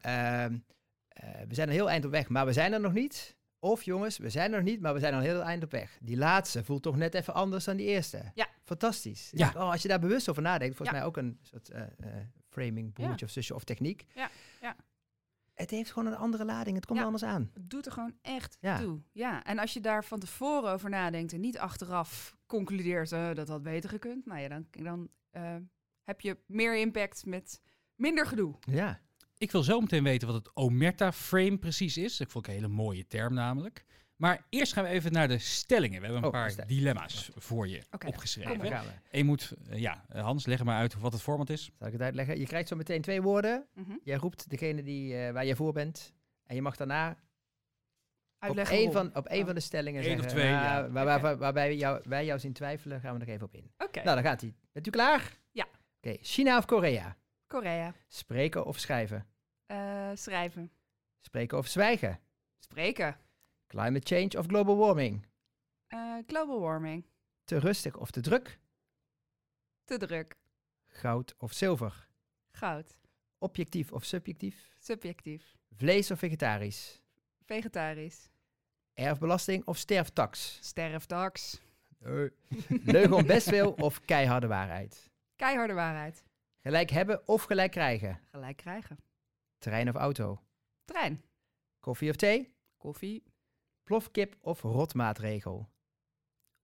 [0.00, 0.56] ehm,
[1.08, 3.36] eh, we zijn er heel eind op weg, maar we zijn er nog niet.
[3.58, 5.70] Of jongens, we zijn er nog niet, maar we zijn al een heel eind op
[5.70, 5.98] weg.
[6.00, 8.22] Die laatste voelt toch net even anders dan die eerste.
[8.34, 8.46] Ja.
[8.62, 9.28] Fantastisch.
[9.32, 9.48] Ja.
[9.56, 11.02] Oh, als je daar bewust over nadenkt, volgens Ja.
[11.04, 11.88] mij ook een soort eh, eh,
[12.48, 14.04] framing, broertje of zusje of techniek.
[14.14, 14.76] Ja, ja.
[15.62, 17.04] Het heeft gewoon een andere lading, het komt Ja.
[17.04, 17.50] anders aan.
[17.54, 18.78] Het doet er gewoon echt Ja.
[18.78, 19.00] toe.
[19.12, 23.48] Ja, en als je daar van tevoren over nadenkt en niet achteraf concludeert eh, dat
[23.48, 25.56] had beter gekund, nou ja, dan, dan eh,
[26.04, 27.60] heb je meer impact met
[27.94, 28.54] minder gedoe.
[28.60, 29.00] Ja.
[29.38, 32.20] Ik wil zo meteen weten wat het Omerta-frame precies is.
[32.20, 33.84] Ik vond ik een hele mooie term namelijk.
[34.22, 36.00] Maar eerst gaan we even naar de stellingen.
[36.00, 36.72] We hebben een Oh, paar stelling.
[36.72, 38.72] dilemma's voor je opgeschreven.
[39.10, 41.70] En je moet, eh, ja, Hans, leg er maar uit wat het format is.
[41.78, 42.38] Zal ik het uitleggen?
[42.38, 43.66] Je krijgt zo meteen twee woorden.
[43.74, 43.92] Mhm.
[44.04, 46.12] Jij roept degene die, eh, waar je voor bent.
[46.46, 47.16] En je mag daarna
[48.38, 49.46] Uitleggen op één, van, op één Oh.
[49.46, 50.90] van de stellingen Eén of twee, nou, ja.
[50.90, 53.54] waar, waar, waar- waarbij wij jou, wij jou zien twijfelen, gaan we nog even op
[53.54, 53.70] in.
[53.78, 54.54] Oké, Nou, dan gaat hij.
[54.72, 55.38] Bent u klaar?
[55.50, 55.66] Ja.
[56.00, 57.16] Oké, China of Korea?
[57.46, 57.94] Korea.
[58.08, 59.26] Spreken of schrijven?
[59.66, 60.70] Eh, schrijven.
[61.20, 62.20] Spreken of zwijgen?
[62.58, 63.16] Spreken.
[63.72, 65.24] Climate change of global warming?
[65.88, 67.04] Eh, global warming.
[67.44, 68.58] Te rustig of te druk?
[69.84, 70.36] Te druk.
[70.86, 72.08] Goud of zilver?
[72.50, 72.98] Goud.
[73.38, 74.68] Objectief of subjectief?
[74.78, 75.56] Subjectief.
[75.76, 77.00] Vlees of vegetarisch?
[77.46, 78.28] Vegetarisch.
[78.94, 80.58] Erfbelasting of sterftax?
[80.60, 81.60] Sterftax.
[82.68, 85.10] Leugen om bestwil of keiharde waarheid?
[85.36, 86.24] Keiharde waarheid.
[86.60, 88.20] Gelijk hebben of gelijk krijgen?
[88.30, 88.96] Gelijk krijgen.
[89.58, 90.42] Trein of auto?
[90.84, 91.22] Trein.
[91.80, 92.54] Koffie of thee?
[92.76, 93.31] Koffie.
[93.92, 95.68] Plofkip of rotmaatregel?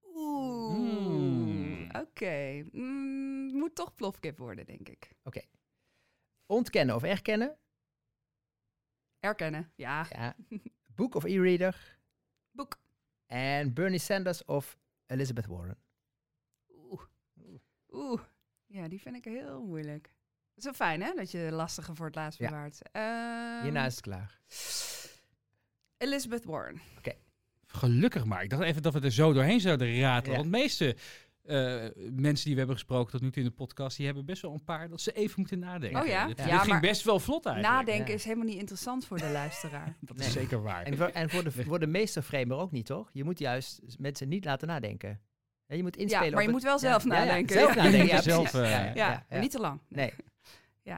[0.03, 0.77] Oeh.
[0.77, 1.89] Mm.
[1.95, 2.65] Oké.
[2.71, 5.15] Mm, moet toch plofkip worden, denk ik.
[6.45, 7.57] Ontkennen of erkennen?
[9.19, 10.05] Erkennen, ja.
[10.09, 10.35] Ja.
[10.95, 11.99] Book of e-reader?
[12.51, 12.79] Boek.
[13.25, 15.77] En Bernie Sanders of Elizabeth Warren?
[16.71, 17.01] Oeh.
[17.89, 18.21] Oeh.
[18.65, 20.13] Ja, die vind ik heel moeilijk.
[20.53, 21.13] Wel fijn, hè?
[21.13, 22.49] Dat je de lastige voor het laatst Ja.
[22.49, 22.81] bewaart.
[22.91, 24.39] Ehm, Hierna is het klaar.
[26.03, 26.81] Elizabeth Warren.
[27.71, 28.43] Gelukkig maar.
[28.43, 30.37] Ik dacht even dat we er zo doorheen zouden ratelen.
[30.37, 30.41] Ja.
[30.41, 30.95] Want de meeste
[31.43, 31.55] eh,
[32.11, 34.53] mensen die we hebben gesproken tot nu toe in de podcast, die hebben best wel
[34.53, 36.01] een paar dat ze even moeten nadenken.
[36.01, 36.27] Oh ja?
[36.27, 37.75] Dit, Ja, dit ging maar best wel vlot eigenlijk.
[37.75, 38.13] Nadenken Ja.
[38.13, 39.95] is helemaal niet interessant voor de luisteraar.
[40.01, 40.27] Dat Nee.
[40.27, 40.83] is zeker waar.
[40.83, 43.09] En voor, en voor de, voor de meesterframer ook niet, toch?
[43.13, 45.19] Je moet juist mensen niet laten nadenken.
[45.65, 47.55] Ja, je moet inspelen Ja, maar op je het- moet wel zelf ja, ja, nadenken.
[47.55, 47.83] zelf Ja.
[47.83, 49.79] nadenken, ja, zelf, Ja, Ja, ja, maar niet te lang.
[49.89, 50.13] Nee,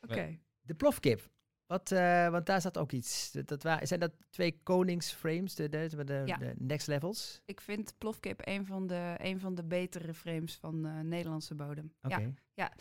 [0.00, 0.38] Oké.
[0.60, 1.28] de plofkip.
[1.70, 3.32] Wat, eh, want daar zat ook iets.
[3.32, 6.36] Dat, dat wa- zijn dat twee koningsframes, de, de, de, de, Ja.
[6.36, 7.40] de next levels?
[7.44, 11.92] Ik vind plofkip een van de, een van de betere frames van eh, Nederlandse bodem.
[12.02, 12.34] Oké.
[12.54, 12.72] Ja.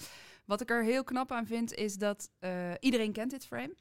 [0.45, 3.75] Wat ik er heel knap aan vind, is dat eh, iedereen kent dit frame.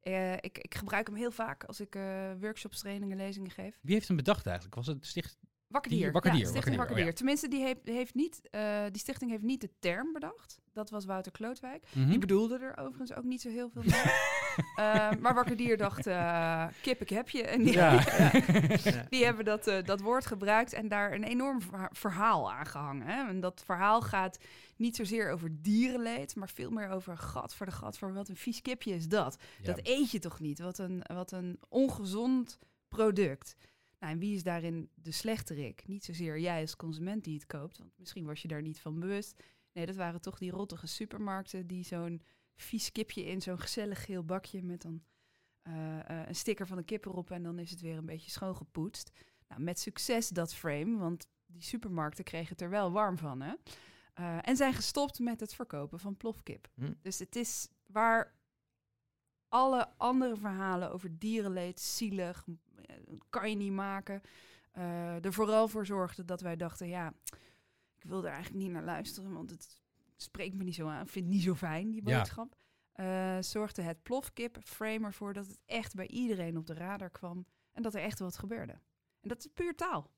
[0.00, 3.78] Eh, ik, ik gebruik hem heel vaak als ik eh, workshops, trainingen, lezingen geef.
[3.82, 4.74] Wie heeft hem bedacht eigenlijk?
[4.76, 5.36] Was het sticht?
[5.72, 6.12] Wakker Die- dier.
[6.12, 9.60] Wakker ja, Dier, Stichting oh Tenminste, die, heeft, heeft niet, eh, die stichting heeft niet
[9.60, 10.60] de term bedacht.
[10.72, 11.86] Dat was Wouter Klootwijk.
[11.92, 12.08] Mhm.
[12.08, 14.00] Die bedoelde er overigens ook niet zo heel veel mee.
[14.76, 17.42] Eh, maar Wakker Dier dacht, eh, kip, ik heb je.
[17.42, 17.92] En die, Ja.
[17.92, 19.06] Ja.
[19.08, 23.06] die hebben dat, eh, dat woord gebruikt en daar een enorm verha- verhaal aan gehangen.
[23.06, 23.28] Hè?
[23.28, 24.38] En dat verhaal gaat
[24.76, 28.36] niet zozeer over dierenleed, maar veel meer over gat voor de gat voor wat een
[28.36, 29.36] vies kipje is dat.
[29.60, 29.66] Ja.
[29.74, 30.58] Dat eet je toch niet?
[30.58, 32.58] Wat een, wat een ongezond
[32.88, 33.56] product.
[34.02, 35.86] Nou, en wie is daarin de slechterik?
[35.86, 39.00] Niet zozeer jij als consument die het koopt, want misschien was je daar niet van
[39.00, 39.42] bewust.
[39.72, 42.22] Nee, dat waren toch die rottige supermarkten die zo'n
[42.54, 45.02] vies kipje in zo'n gezellig geel bakje met dan
[45.62, 48.30] eh, eh, een sticker van een kip erop en dan is het weer een beetje
[48.30, 49.10] schoongepoetst.
[49.48, 53.54] Nou, met succes dat frame, want die supermarkten kregen het er wel warm van, hè?
[54.14, 56.68] Eh, en zijn gestopt met het verkopen van plofkip.
[56.74, 56.92] Hm.
[57.00, 58.34] Dus het is waar
[59.48, 62.46] alle andere verhalen over dierenleed, zielig,
[63.30, 64.20] kan je niet maken,
[64.72, 67.12] eh, er vooral voor zorgden dat wij dachten, ja,
[67.98, 69.80] ik wil er eigenlijk niet naar luisteren, want het
[70.16, 72.16] spreekt me niet zo aan, vind het niet zo fijn, die Ja.
[72.18, 72.56] boodschap.
[72.92, 77.46] Eh, zorgde het plofkip frame ervoor dat het echt bij iedereen op de radar kwam
[77.72, 78.72] en dat er echt wat gebeurde.
[79.20, 80.10] En dat is puur taal.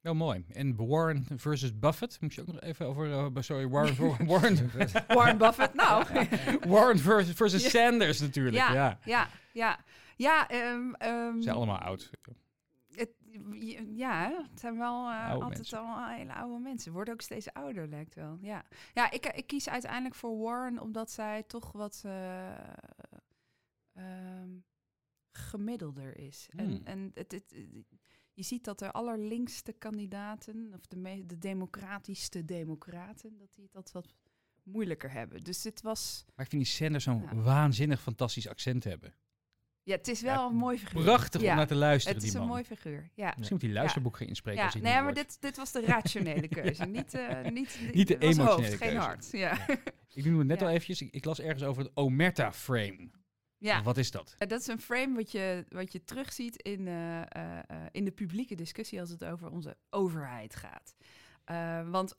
[0.00, 0.44] Wel mooi.
[0.52, 2.20] En Warren versus Buffett.
[2.20, 3.12] Moet je ook nog even over...
[3.12, 3.96] eh, sorry, Warren,
[4.26, 4.70] Warren,
[5.06, 6.04] Warren Buffett, nou.
[6.72, 7.70] Warren versus, versus.
[7.70, 8.56] Sanders natuurlijk.
[8.56, 8.72] Ja.
[8.72, 8.98] Ja.
[9.04, 9.78] Ja, ja.
[10.16, 12.10] Ja, ehm, Ze zijn allemaal oud.
[12.90, 13.10] het,
[13.94, 15.78] ja, het zijn wel eh, altijd mensen.
[15.78, 16.92] allemaal hele oude mensen.
[16.92, 18.38] Worden ook steeds ouder, lijkt wel.
[18.40, 22.58] Ja, ja ik, ik kies uiteindelijk voor Warren omdat zij toch wat eh,
[23.92, 24.50] ehm,
[25.32, 26.48] gemiddelder is.
[26.50, 26.60] Hmm.
[26.60, 27.54] En, en het, het,
[28.32, 33.72] je ziet dat de allerlinkste kandidaten, of de, me- de democratischste democraten, dat die het
[33.72, 34.14] dat wat
[34.62, 35.42] moeilijker hebben.
[35.44, 36.24] Dus dit was...
[36.34, 37.34] Maar ik vind die Sanders zo'n Ja.
[37.34, 39.14] waanzinnig fantastisch accent hebben.
[39.84, 41.02] Ja, het is wel Ja, een mooi figuur.
[41.02, 42.56] Prachtig Ja, om naar te luisteren, Het is die een man.
[42.56, 43.32] mooi figuur, ja.
[43.36, 45.80] Misschien moet hij luisterboek gaan inspreken Ja, als hij nee, maar dit, dit was de
[45.84, 46.84] rationele keuze.
[46.84, 48.96] niet, eh, niet, Niet de emotionele hoofd, geen keuze.
[48.98, 49.28] hart.
[49.32, 49.66] Ja.
[50.14, 51.00] Ik noemde het net al eventjes.
[51.02, 53.10] Ik, ik las ergens over het Omerta-frame.
[53.58, 53.82] ja.
[53.82, 54.34] Wat is dat?
[54.38, 57.22] Eh, Dat is een frame wat je, wat je terugziet in, eh,
[57.90, 60.94] in de publieke discussie als het over onze overheid gaat.
[61.90, 62.14] Want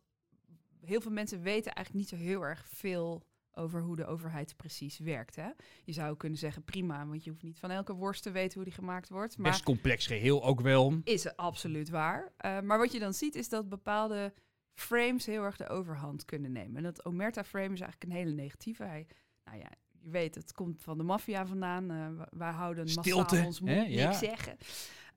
[0.85, 3.23] heel veel mensen weten eigenlijk niet zo heel erg veel
[3.55, 5.35] over hoe de overheid precies werkt.
[5.35, 5.49] Hè?
[5.83, 8.63] Je zou kunnen zeggen prima, want je hoeft niet van elke worst te weten hoe
[8.63, 9.37] die gemaakt wordt.
[9.37, 10.99] Maar Best complex geheel ook wel.
[11.03, 12.31] is absoluut waar.
[12.37, 14.33] Eh, maar wat je dan ziet is dat bepaalde
[14.73, 16.77] frames heel erg de overhand kunnen nemen.
[16.77, 18.83] En dat Omerta-frame is eigenlijk een hele negatieve.
[18.83, 19.07] Hij,
[19.43, 22.15] nou ja, je weet, het komt van de maffia vandaan.
[22.17, 23.81] W- wij houden Stilte, massaal ons mond hè?
[23.81, 24.13] niks Ja.
[24.13, 24.57] zeggen.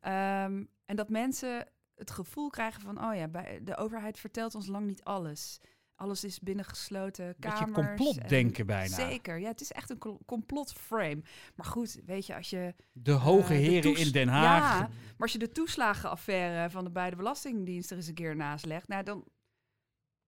[0.01, 3.05] Ehm, en dat mensen het gevoel krijgen van...
[3.05, 5.61] oh ja, bij, de overheid vertelt ons lang niet alles.
[5.97, 7.73] Alles is binnen gesloten Beetje kamers.
[7.87, 8.95] complotdenken en- bijna.
[8.95, 11.23] Zeker, ja, het is echt een complotframe.
[11.55, 14.79] Maar goed, weet je, als je De hoge Eh, heren in Den Haag.
[14.79, 18.89] Ja, maar als je de toeslagenaffaire van de beide belastingdiensten eens een keer naast legt,
[18.89, 19.25] nou dan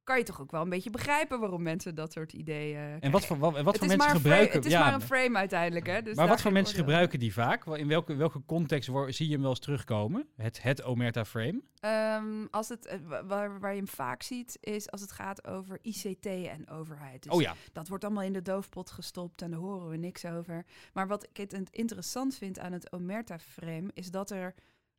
[0.09, 3.01] kan je toch ook wel een beetje begrijpen waarom mensen dat soort ideeën.
[3.01, 4.47] En wat voor, wat, wat het voor mensen gebruiken...
[4.51, 6.03] Frame, het is ja, maar een frame uiteindelijk, hè?
[6.03, 6.89] Dus maar wat voor mensen oordeel.
[6.89, 7.67] gebruiken die vaak?
[7.67, 10.29] In welke, welke context zie je hem wel eens terugkomen?
[10.37, 11.63] Het, het Omerta-frame?
[11.81, 15.47] Ehm, als het, eh, wa- waar, waar je hem vaak ziet, is als het gaat
[15.47, 17.23] over ICT en overheid.
[17.23, 20.25] Dus Oh ja, Dat wordt allemaal in de doofpot gestopt en daar horen we niks
[20.25, 20.65] over.
[20.93, 24.55] Maar wat ik het interessant vind aan het Omerta-frame is dat er,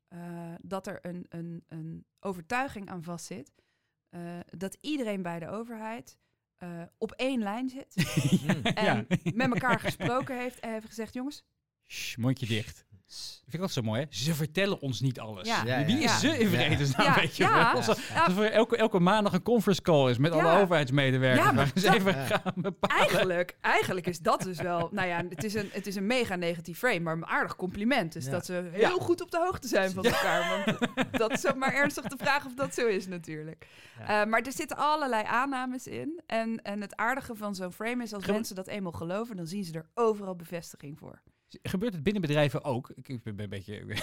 [0.07, 0.19] eh,
[0.61, 3.51] dat er een, een, een overtuiging aan vastzit.
[4.09, 6.17] Eh dat iedereen bij de overheid
[6.57, 7.93] eh, op één lijn zit.
[8.63, 9.05] En Ja.
[9.33, 11.43] met elkaar gesproken heeft en heeft gezegd: jongens,
[12.17, 12.85] mondje dicht.
[13.13, 14.07] Vind ik altijd zo mooi, hè?
[14.09, 15.47] Ze vertellen ons niet alles.
[15.47, 15.63] Ja.
[15.65, 16.03] Ja, Wie ja.
[16.03, 17.73] is ze in vredesnaam, Ja, weet je ja.
[17.73, 17.95] wel?
[18.45, 21.45] Er elke, elke maandag een conference call is met alle overheidsmedewerkers.
[21.45, 22.25] Ja, maar dat- even Ja.
[22.25, 22.97] gaan bepalen.
[22.97, 24.89] Eigenlijk, eigenlijk is dat dus wel...
[24.91, 28.13] Nou ja, het is een, het is een mega negatief frame, maar een aardig compliment.
[28.13, 28.31] Dus Ja.
[28.31, 29.03] dat ze heel Ja.
[29.03, 30.63] goed op de hoogte zijn van elkaar.
[30.65, 30.79] Want
[31.21, 33.67] dat is ook maar ernstig de vraag of dat zo is natuurlijk.
[33.99, 34.21] Ja.
[34.21, 36.21] Eh, maar er zitten allerlei aannames in.
[36.25, 39.35] En, en het aardige van zo'n frame is als mensen dat eenmaal geloven...
[39.35, 41.21] dan zien ze er overal bevestiging voor.
[41.61, 42.89] Gebeurt het binnen bedrijven ook?
[42.95, 43.73] Ik ben een beetje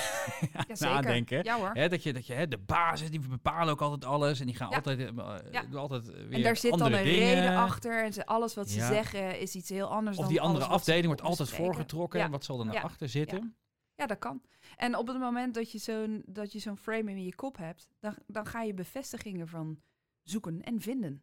[0.68, 0.76] zeker.
[0.78, 1.44] nadenken.
[1.44, 1.70] Ja hoor.
[1.72, 4.40] Hè, dat je, dat je hè, de basis, die bepalen ook altijd alles.
[4.40, 4.76] En die gaan Ja.
[4.76, 5.78] altijd, eh, eh, Ja.
[5.78, 7.34] altijd eh, weer En daar zit dan een dingen.
[7.34, 8.04] reden achter.
[8.04, 8.88] En ze, alles wat ze Ja.
[8.88, 12.18] zeggen is iets heel anders Of dan die andere afdeling wordt altijd voorgetrokken.
[12.18, 12.24] Ja.
[12.24, 12.80] En wat zal er naar Ja.
[12.80, 13.56] achter zitten?
[13.94, 14.42] Ja, dat kan.
[14.76, 17.88] En op het moment dat je zo'n dat je zo'n frame in je kop hebt,
[18.00, 19.80] dan, dan ga je bevestigingen van
[20.22, 21.22] zoeken en vinden.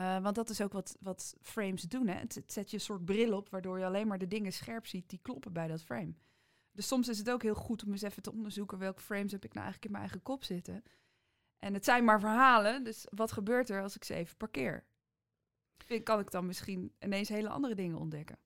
[0.00, 2.06] Eh, want dat is ook wat, wat frames doen.
[2.06, 2.14] Hè?
[2.14, 4.86] Het, het zet je een soort bril op, waardoor je alleen maar de dingen scherp
[4.86, 6.14] ziet die kloppen bij dat frame.
[6.72, 9.44] Dus soms is het ook heel goed om eens even te onderzoeken welke frames heb
[9.44, 10.82] ik nou eigenlijk in mijn eigen kop zitten.
[11.58, 14.84] En het zijn maar verhalen, dus wat gebeurt er als ik ze even parkeer?
[16.02, 18.38] Kan ik dan misschien ineens hele andere dingen ontdekken?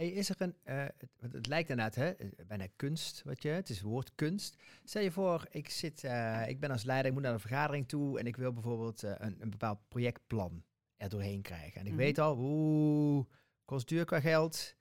[0.00, 0.84] Hey, is er een, eh,
[1.18, 4.56] het, het lijkt inderdaad, hè, eh, bijna kunst, wat je, het is woord kunst.
[4.84, 7.88] Stel je voor, ik, zit, eh, ik ben als leider, ik moet naar een vergadering
[7.88, 10.64] toe en ik wil bijvoorbeeld een, een bepaald projectplan
[10.96, 11.80] er doorheen krijgen.
[11.80, 12.00] En ik Mhm.
[12.00, 13.24] weet al, oeh,
[13.64, 14.74] kost duur qua geld,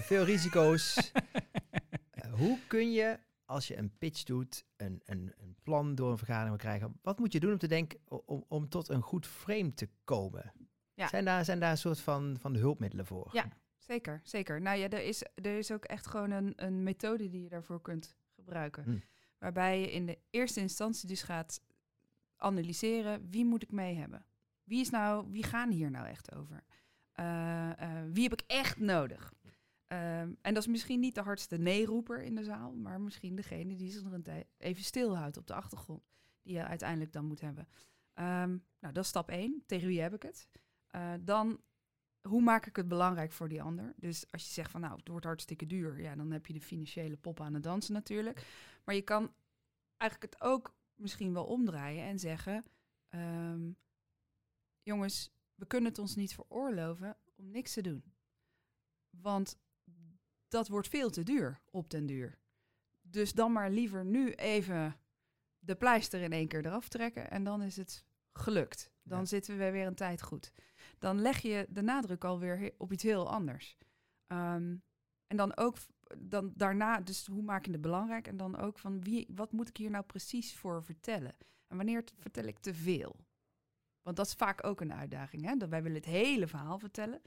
[0.00, 1.12] veel risico's.
[2.38, 6.50] Hoe kun je, als je een pitch doet, een, een, een plan door een vergadering
[6.62, 9.74] wil krijgen, wat moet je doen om te denken, om, om tot een goed frame
[9.74, 10.52] te komen?
[10.94, 11.08] Ja.
[11.08, 13.30] Zijn, daar, zijn daar een soort van, van hulpmiddelen voor?
[13.32, 13.48] Ja.
[13.86, 14.60] Zeker, zeker.
[14.60, 17.80] Nou ja, er is, er is ook echt gewoon een, een methode die je daarvoor
[17.80, 18.82] kunt gebruiken.
[18.84, 18.98] Hm.
[19.38, 21.60] Waarbij je in de eerste instantie dus gaat
[22.36, 24.26] analyseren wie moet ik mee hebben.
[24.64, 26.64] Wie, is nou, wie gaan hier nou echt over?
[27.12, 29.34] Eh, eh, wie heb ik echt nodig?
[29.86, 33.76] Ehm, en dat is misschien niet de hardste nee-roeper in de zaal, maar misschien degene
[33.76, 36.02] die zich nog een tijd even stilhoudt op de achtergrond,
[36.42, 37.68] die je uiteindelijk dan moet hebben.
[38.14, 39.62] Ehm, nou, dat is stap 1.
[39.66, 40.48] Tegen wie heb ik het?
[40.86, 41.60] Eh, dan
[42.26, 43.92] hoe maak ik het belangrijk voor die ander?
[43.96, 46.60] Dus als je zegt van nou, het wordt hartstikke duur, ja, dan heb je de
[46.60, 48.46] financiële pop aan het dansen natuurlijk.
[48.84, 49.32] Maar je kan
[49.96, 52.64] eigenlijk het ook misschien wel omdraaien en zeggen:
[53.08, 53.70] ehm,
[54.82, 58.04] jongens, we kunnen het ons niet veroorloven om niks te doen.
[59.10, 59.58] Want
[60.48, 62.38] dat wordt veel te duur op den duur.
[63.02, 64.96] Dus dan maar liever nu even
[65.58, 68.90] de pleister in één keer eraf trekken en dan is het gelukt.
[69.08, 69.24] Dan Ja.
[69.24, 70.52] zitten we weer een tijd goed.
[70.98, 73.76] Dan leg je de nadruk alweer op iets heel anders.
[74.26, 74.76] Ehm,
[75.26, 75.76] en dan ook
[76.18, 78.26] dan daarna, dus hoe maak je het belangrijk?
[78.28, 81.34] En dan ook van wie, wat moet ik hier nou precies voor vertellen?
[81.66, 83.16] En wanneer vertel ik te veel?
[84.02, 85.44] Want dat is vaak ook een uitdaging.
[85.44, 85.56] Hè?
[85.56, 87.20] Dat wij willen het hele verhaal vertellen.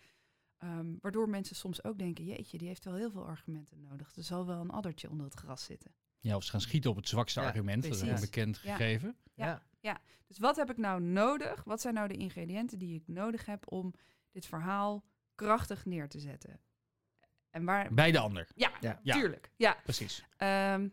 [0.58, 4.16] Ehm, waardoor mensen soms ook denken: jeetje, die heeft wel heel veel argumenten nodig.
[4.16, 5.92] Er zal wel een addertje onder het gras zitten.
[6.20, 7.84] Ja, of ze gaan schieten op het zwakste Ja, argument.
[7.84, 8.76] Dat is een bekend Ja.
[8.76, 9.18] gegeven.
[9.34, 9.62] Ja.
[10.28, 11.64] Dus wat heb ik nou nodig?
[11.64, 13.94] Wat zijn nou de ingrediënten die ik nodig heb om
[14.32, 15.04] dit verhaal
[15.36, 16.60] krachtig neer te zetten?
[17.50, 17.94] En waar.
[17.94, 19.00] Bij de ander, Ja, Ja.
[19.04, 19.14] Ja.
[19.16, 19.52] tuurlijk.
[19.56, 19.78] Ja.
[19.84, 20.26] precies.
[20.38, 20.90] Ehm,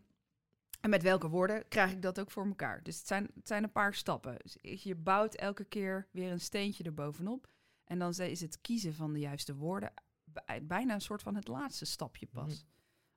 [0.80, 2.82] en met welke woorden krijg ik dat ook voor elkaar?
[2.82, 4.36] Dus het zijn, het zijn een paar stappen.
[4.42, 7.48] Dus je bouwt elke keer weer een steentje erbovenop.
[7.84, 9.92] En dan is het kiezen van de juiste woorden
[10.24, 12.66] bij- bijna een soort van het laatste stapje pas.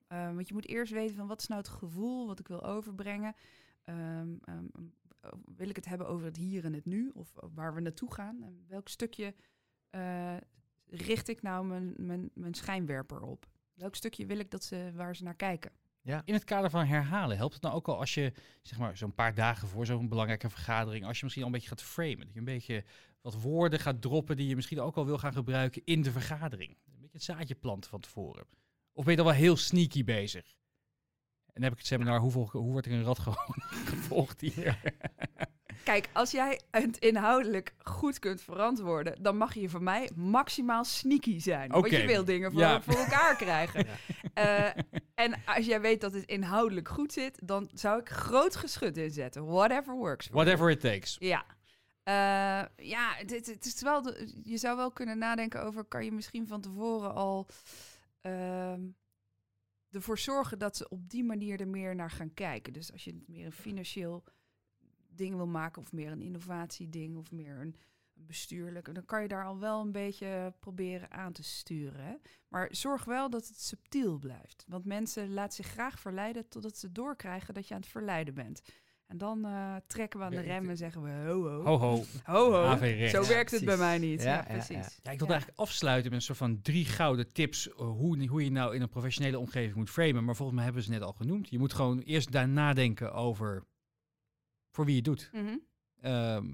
[0.08, 2.63] Ehm, want je moet eerst weten van wat is nou het gevoel wat ik wil
[2.63, 3.36] overbrengen.
[3.84, 4.34] Ehm,
[5.55, 7.12] wil ik het hebben over het hier en het nu?
[7.13, 8.43] Of waar we naartoe gaan?
[8.43, 9.36] En welk stukje
[9.89, 10.38] eh,
[10.86, 13.47] richt ik nou mijn, mijn, mijn schijnwerper op?
[13.73, 15.71] Welk stukje wil ik dat ze, waar ze naar kijken?
[16.25, 19.13] In het kader van herhalen, helpt het nou ook al als je zeg maar, zo'n
[19.13, 22.34] paar dagen voor zo'n belangrijke vergadering, als je misschien al een beetje gaat framen, dat
[22.34, 22.84] je een beetje
[23.21, 26.69] wat woorden gaat droppen die je misschien ook al wil gaan gebruiken in de vergadering.
[26.69, 28.45] Een beetje het zaadje planten van tevoren.
[28.93, 30.55] Of ben je dan wel heel sneaky bezig?
[31.60, 33.56] En dan heb ik het seminar, hoe, volg- hoe wordt er een rat gewoon
[33.93, 34.80] gevolgd hier?
[35.84, 41.39] Kijk, als jij het inhoudelijk goed kunt verantwoorden, dan mag je van mij maximaal sneaky
[41.39, 41.72] zijn.
[41.72, 41.98] Want Oké.
[41.98, 42.82] je wil dingen voor, Ja.
[42.86, 43.86] voor elkaar krijgen.
[44.34, 44.65] Eh,
[45.15, 49.45] en als jij weet dat het inhoudelijk goed zit, dan zou ik groot geschut inzetten.
[49.45, 50.28] Whatever works.
[50.32, 51.15] Whatever it takes.
[51.19, 51.45] Ja.
[52.04, 52.13] Eh,
[52.88, 56.12] ja, het, het- het is wel de- je zou wel kunnen nadenken over, kan je
[56.12, 57.48] misschien van tevoren al
[58.22, 58.82] ehm,
[59.91, 62.73] ervoor zorgen dat ze op die manier er meer naar gaan kijken.
[62.73, 64.23] Dus als je het meer een financieel
[65.08, 67.75] ding wil maken, of meer een innovatieding, of meer een,
[68.13, 72.06] een bestuurlijk, dan kan je daar al wel een beetje proberen aan te sturen.
[72.06, 72.15] Hè?
[72.48, 74.65] Maar zorg wel dat het subtiel blijft.
[74.67, 78.62] Want mensen laten zich graag verleiden totdat ze doorkrijgen dat je aan het verleiden bent.
[79.10, 81.63] En dan eh, trekken we aan de rem en zeggen we ho ho.
[81.63, 82.77] Ho ho, Ho ho.
[83.07, 84.23] Zo Ja, werkt het bij mij niet.
[84.23, 84.75] Ja, precies.
[84.75, 84.89] ja.
[85.03, 88.43] Ja, ik wilde eigenlijk afsluiten met een soort van drie gouden tips eh, hoe, hoe
[88.43, 90.23] je nou in een professionele omgeving moet framen.
[90.25, 91.49] Maar volgens mij hebben ze net al genoemd.
[91.49, 93.63] Je moet gewoon eerst daar nadenken over
[94.71, 95.29] voor wie je het doet.
[95.33, 95.57] Mhm.
[96.01, 96.53] Ehm,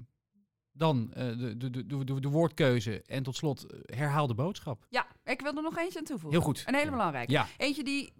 [0.72, 4.86] dan eh, de, de, de, de, de woordkeuze en tot slot herhaal de boodschap.
[4.88, 6.38] Ja, ik wil er nog eentje aan toevoegen.
[6.38, 6.64] Heel goed.
[6.66, 7.32] Een hele belangrijke.
[7.32, 8.12] Ja, Eentje die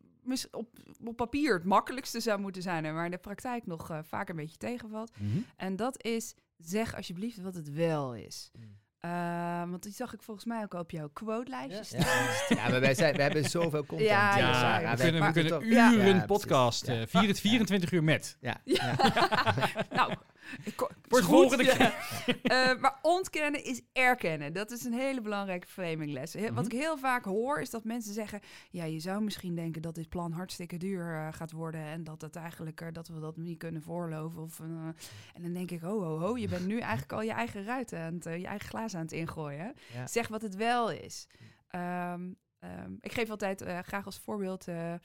[0.51, 0.69] op,
[1.05, 4.37] op papier het makkelijkste zou moeten zijn, maar in de praktijk nog eh, vaak een
[4.37, 5.11] beetje tegenvalt.
[5.19, 5.39] Mhm.
[5.57, 8.51] En dat is, zeg alsjeblieft wat het wel is.
[8.59, 8.63] Mm.
[9.01, 12.57] Eh, want die zag ik volgens mij ook op jouw quote-lijstje Ja, staan.
[12.59, 14.09] ja, maar wij, zijn, we hebben zoveel content.
[14.09, 15.93] Ja, ja, we kunnen, we kunnen Ja.
[15.93, 16.93] uren Ja, podcast, Ja.
[16.93, 18.37] eh, 24, 24 uur met.
[18.41, 18.95] Ja, ja.
[19.97, 20.15] nou,
[20.65, 21.95] ik goed, volgende ja.
[22.43, 24.53] Eh, maar ontkennen is erkennen.
[24.53, 26.35] Dat is een hele belangrijke framingles.
[26.35, 26.65] Wat Mhm.
[26.65, 28.41] ik heel vaak hoor is dat mensen zeggen...
[28.71, 31.81] ja, je zou misschien denken dat dit plan hartstikke duur eh, gaat worden...
[31.81, 34.43] en dat, het eigenlijk, eh, dat we dat niet kunnen voorloven.
[34.43, 37.65] Of, en dan denk ik, ho, ho, ho, je bent nu eigenlijk al je eigen
[37.65, 37.99] ruiten...
[38.01, 39.75] aan het, eh, je eigen glazen aan het ingooien.
[39.95, 40.07] Ja.
[40.07, 41.27] Zeg wat het wel is.
[41.69, 44.69] Ehm, ehm, ik geef altijd graag als voorbeeld...
[44.69, 45.01] eh, eh,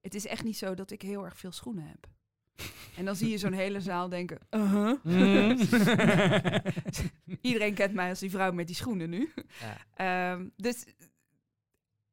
[0.00, 2.06] het is echt niet zo dat ik heel erg veel schoenen heb.
[2.96, 4.38] En dan zie je zo'n hele zaal denken...
[4.50, 5.04] uh-huh.
[5.04, 5.50] Mhm.
[7.40, 9.32] Iedereen kent mij als die vrouw met die schoenen nu.
[9.60, 10.32] Ja.
[10.34, 10.84] Ehm, dus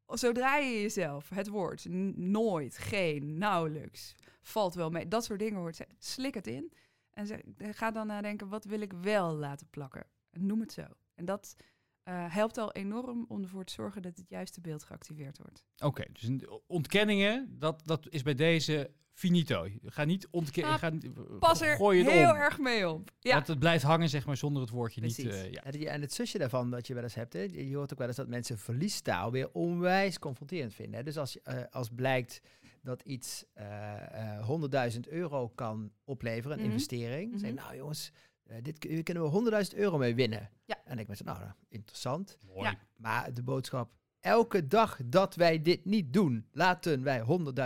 [0.06, 1.86] zodra je jezelf het woord
[2.16, 6.74] nooit, geen, nauwelijks, valt wel mee, dat soort dingen hoort, ze- slik het in.
[7.10, 10.06] En zeg, ga dan nadenken, wat wil ik wel laten plakken?
[10.30, 10.86] En noem het zo.
[11.16, 11.56] En dat
[12.04, 15.64] eh, helpt al enorm om ervoor te zorgen dat het juiste beeld geactiveerd wordt.
[15.78, 16.30] Oké, dus
[16.68, 19.68] ontkenningen, dat, dat is bij deze finito.
[19.86, 20.80] Ga niet ontkennen.
[20.82, 22.36] Ah, Pas er gooi het heel om.
[22.36, 23.12] erg mee op.
[23.20, 25.20] Ja, Want het blijft hangen, zeg maar, zonder het woordje niet.
[25.20, 25.64] Eh, ja.
[25.64, 28.16] En het zusje daarvan dat je wel eens hebt, hè, je hoort ook wel eens
[28.18, 30.96] dat mensen verliestaal weer onwijs confronterend vinden.
[30.98, 31.04] Hè.
[31.04, 32.42] Dus als, je, eh, als blijkt
[32.82, 36.72] dat iets eh, eh, 100.000 euro kan opleveren, een Mhm.
[36.72, 38.12] investering, zeg je, nou jongens,
[38.44, 40.50] eh, dit hier kunnen we 100.000 euro mee winnen.
[40.66, 40.82] Ja.
[40.86, 42.38] En ik ben zo, nou, nou, interessant.
[42.46, 42.62] Mooi.
[42.62, 42.78] Ja.
[42.96, 43.92] Maar de boodschap,
[44.22, 47.20] elke dag dat wij dit niet doen, laten wij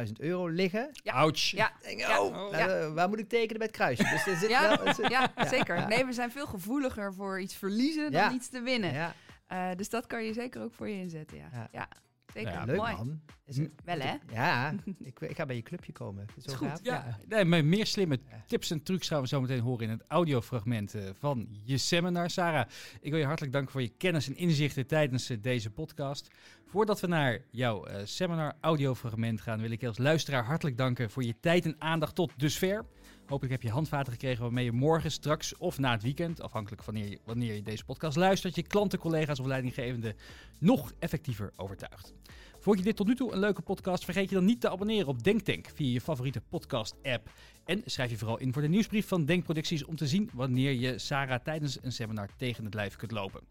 [0.05, 0.89] 100.000 euro liggen.
[0.91, 1.13] Ja.
[1.13, 1.37] Ouch.
[1.39, 1.71] Ja.
[1.97, 2.21] Ja.
[2.21, 4.03] oh, nou, eh, waar moet ik tekenen met het kruisje?
[4.03, 4.61] Dus er zit Ja.
[4.77, 5.75] wel, er zit- ja, Ja, zeker.
[5.75, 5.87] ja.
[5.87, 8.93] Nee, we zijn veel gevoeliger voor iets verliezen dan iets te winnen.
[8.93, 9.13] ja,
[9.47, 11.69] Eh, dus dat kan je zeker ook voor je inzetten, ja.
[11.71, 11.87] Ja.
[12.33, 12.51] Ja, zeker.
[12.51, 12.93] Ja, leuk Mooi.
[12.95, 13.21] man.
[13.45, 14.15] Is het- Wel, hè?
[14.31, 14.73] Ja,
[15.03, 16.25] ik, ik ga bij je clubje komen.
[16.37, 16.67] Zo Is goed.
[16.67, 16.79] gaaf.
[16.83, 18.43] Ja, nee, maar meer slimme Ja.
[18.47, 22.29] tips en trucs gaan we zo meteen horen in het audiofragment eh, van je seminar.
[22.29, 22.67] Sarah,
[23.01, 26.27] ik wil je hartelijk danken voor je kennis en inzichten tijdens eh, deze podcast.
[26.65, 31.09] Voordat we naar jouw eh, seminar audiofragment gaan, wil ik je als luisteraar hartelijk danken
[31.09, 32.85] voor je tijd en aandacht tot dusver.
[33.31, 36.93] Hopelijk heb je handvaten gekregen waarmee je morgen, straks of na het weekend, afhankelijk van
[36.93, 40.15] wanneer je, wanneer je deze podcast luistert, je klanten, collega's of leidinggevenden
[40.59, 42.13] nog effectiever overtuigt.
[42.59, 44.05] Vond je dit tot nu toe een leuke podcast?
[44.05, 47.29] Vergeet je dan niet te abonneren op DenkTank via je favoriete podcast-app.
[47.65, 50.99] En schrijf je vooral in voor de nieuwsbrief van Denkproducties om te zien wanneer je
[50.99, 53.41] Sarah tijdens een seminar tegen het lijf kunt lopen.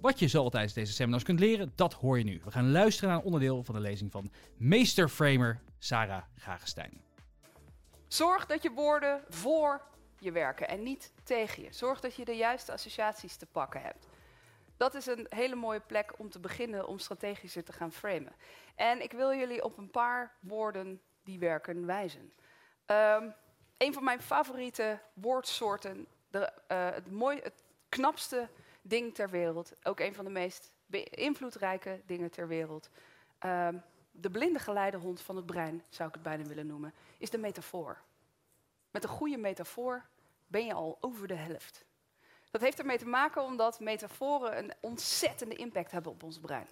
[0.00, 2.40] Wat je zo tijdens deze seminars kunt leren, dat hoor je nu.
[2.44, 7.09] We gaan luisteren naar een onderdeel van de lezing van meesterframer Sarah Gagestein.
[8.12, 9.80] Zorg dat je woorden voor
[10.18, 11.72] je werken en niet tegen je.
[11.72, 14.06] Zorg dat je de juiste associaties te pakken hebt.
[14.76, 18.32] Dat is een hele mooie plek om te beginnen om strategischer te gaan framen.
[18.74, 22.32] En ik wil jullie op een paar woorden die werken wijzen.
[22.86, 23.30] Ehm,
[23.76, 28.48] een van mijn favoriete woordsoorten, de, eh, het, mooi, het knapste
[28.82, 30.72] ding ter wereld, ook een van de meest
[31.10, 32.90] invloedrijke dingen ter wereld.
[33.38, 33.76] Ehm,
[34.10, 37.98] de blinde geleidehond van het brein, zou ik het bijna willen noemen, is de metafoor.
[38.90, 40.06] Met een goede metafoor
[40.46, 41.84] ben je al over de helft.
[42.50, 46.68] Dat heeft ermee te maken omdat metaforen een ontzettende impact hebben op ons brein.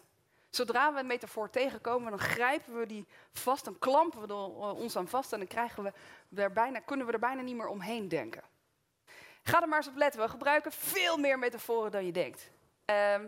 [0.50, 4.96] Zodra we een metafoor tegenkomen, dan grijpen we die vast, dan klampen we eh, ons
[4.96, 5.92] aan vast en dan krijgen we
[6.84, 8.42] kunnen we er bijna niet meer omheen denken.
[9.42, 12.50] Ga er maar eens op letten, we gebruiken veel meer metaforen dan je denkt.
[12.84, 13.26] Ehm,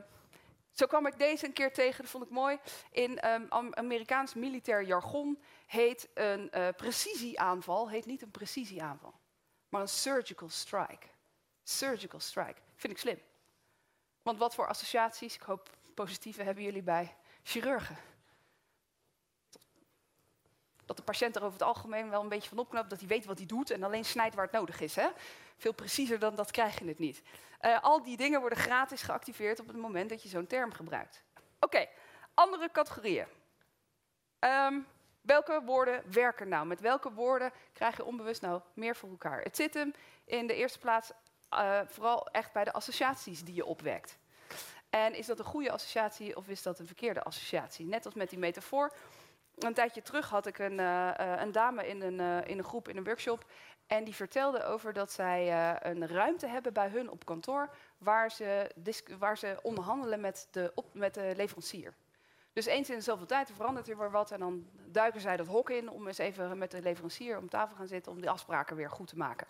[0.72, 2.58] zo kwam ik deze een keer tegen, dat vond ik mooi.
[2.90, 9.14] In ehm, Am- Amerikaans militair jargon heet een eh, precisieaanval heet niet een precisieaanval,
[9.68, 11.06] maar een surgical strike.
[11.62, 12.60] Surgical strike.
[12.74, 13.20] Vind ik slim.
[14.22, 17.96] Want wat voor associaties, ik hoop positieve, hebben jullie bij chirurgen?
[20.90, 23.24] Dat de patiënt er over het algemeen wel een beetje van opknapt, dat hij weet
[23.24, 24.96] wat hij doet en alleen snijdt waar het nodig is.
[24.96, 25.08] Hè?
[25.56, 27.22] Veel preciezer dan dat krijg je het niet.
[27.60, 31.22] Eh, al die dingen worden gratis geactiveerd op het moment dat je zo'n term gebruikt.
[31.60, 31.86] Oké,
[32.34, 33.26] andere categorieën.
[34.38, 34.78] Ehm,
[35.20, 36.66] welke woorden werken nou?
[36.66, 39.42] Met welke woorden krijg je onbewust nou meer voor elkaar?
[39.42, 41.10] Het zit hem in de eerste plaats
[41.48, 44.18] eh, vooral echt bij de associaties die je opwekt.
[44.90, 47.86] En is dat een goede associatie of is dat een verkeerde associatie?
[47.86, 48.92] Net als met die metafoor.
[49.64, 52.64] Een tijdje terug had ik een, eh, eh, een dame in een, eh, in een
[52.64, 53.44] groep, in een workshop.
[53.86, 55.52] En die vertelde over dat zij
[55.82, 57.70] een ruimte hebben bij hun op kantoor.
[57.98, 58.70] waar ze,
[59.18, 61.94] waar ze onderhandelen met de, met de leverancier.
[62.52, 64.30] Dus eens in zoveel tijd verandert er weer wat.
[64.30, 67.76] En dan duiken zij dat hok in om eens even met de leverancier om tafel
[67.76, 68.12] gaan zitten.
[68.12, 69.46] om die afspraken weer goed te maken.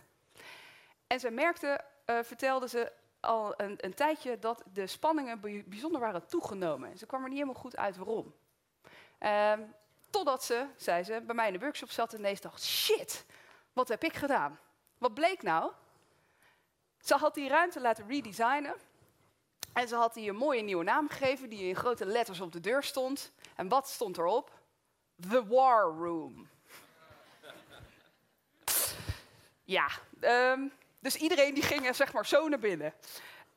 [1.06, 6.26] En ze merkte, vertelde ze al een, een tijdje, dat de spanningen bij- bijzonder waren
[6.26, 6.90] toegenomen.
[6.90, 8.34] En ze kwam er niet helemaal goed uit waarom.
[9.18, 9.60] Ehm,
[10.10, 13.24] totdat ze, zei ze, bij mij in de workshop zat en ineens dacht: shit,
[13.72, 14.58] wat heb ik gedaan?
[14.98, 15.72] Wat bleek nou?
[17.00, 18.74] Ze had die ruimte laten redesignen.
[19.72, 22.60] En ze had die een mooie nieuwe naam gegeven, die in grote letters op de
[22.60, 23.32] deur stond.
[23.56, 24.50] En wat stond erop?
[25.28, 26.48] The War Room.
[29.64, 29.88] Ja,
[30.20, 32.94] ehm, dus iedereen die ging zeg maar zo naar binnen.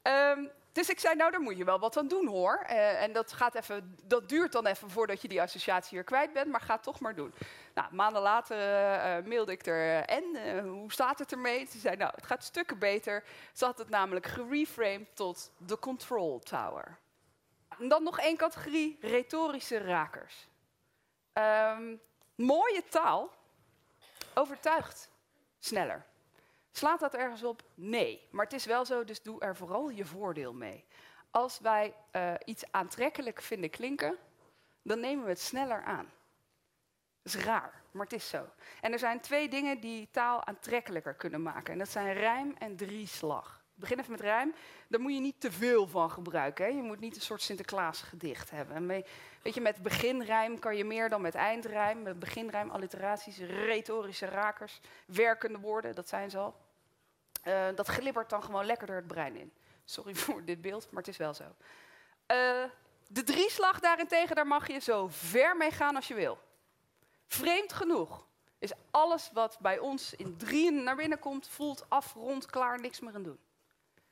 [0.02, 2.64] Ehm, dus ik zei, nou, daar moet je wel wat aan doen hoor.
[2.68, 6.34] Eh, en dat, gaat even, dat duurt dan even voordat je die associatie weer kwijt
[6.34, 7.34] bent, maar ga toch maar doen.
[7.74, 11.66] Nou, maanden later eh, eh, mailde ik er, en hoe staat het ermee?
[11.66, 13.24] Ze zei, nou, het gaat stukken beter.
[13.54, 16.98] Ze had het namelijk gereframed tot de Control Tower.
[17.80, 20.48] En dan nog één categorie, retorische rakers.
[21.34, 21.96] Ehm,
[22.36, 23.32] mooie taal
[24.34, 25.10] overtuigt
[25.60, 26.06] sneller.
[26.76, 27.64] Slaat dat ergens op?
[27.76, 28.28] Nee.
[28.32, 30.86] Maar het is wel zo, dus doe er vooral je voordeel mee.
[31.32, 34.18] Als wij eh, iets aantrekkelijk vinden klinken,
[34.82, 36.12] dan nemen we het sneller aan.
[37.22, 38.46] Dat is raar, maar het is zo.
[38.82, 41.74] En er zijn twee dingen die taal aantrekkelijker kunnen maken.
[41.74, 43.64] En dat zijn rijm en drieslag.
[43.76, 44.54] Begin even met rijm.
[44.88, 46.66] Daar moet je niet te veel van gebruiken.
[46.66, 46.72] Hè.
[46.72, 48.88] Je moet niet een soort Sinterklaas gedicht hebben.
[48.88, 52.02] Weet je, met beginrijm kan je meer dan met eindrijm.
[52.02, 56.56] Met beginrijm, alliteraties, retorische rakers, werkende woorden, dat zijn ze al.
[57.44, 59.54] Eh, dat glibbert dan gewoon lekkerder het brein in.
[59.86, 61.44] Sorry voor dit beeld, maar het is wel zo.
[62.26, 62.64] Eh,
[63.08, 66.40] de drieslag daarentegen, daar mag je zo ver mee gaan als je wil.
[67.28, 68.28] Vreemd genoeg
[68.60, 73.00] is alles wat bij ons in drieën naar binnen komt, voelt af, rond, klaar, niks
[73.00, 73.40] meer aan doen.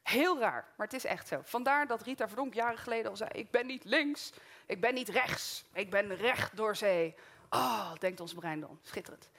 [0.03, 1.41] Heel raar, maar het is echt zo.
[1.43, 4.31] Vandaar dat Rita Verdonk jaren geleden al zei: Ik ben niet links,
[4.65, 7.15] ik ben niet rechts, ik ben recht door zee.
[7.49, 8.79] Oh, denkt ons brein dan.
[8.81, 9.29] Schitterend.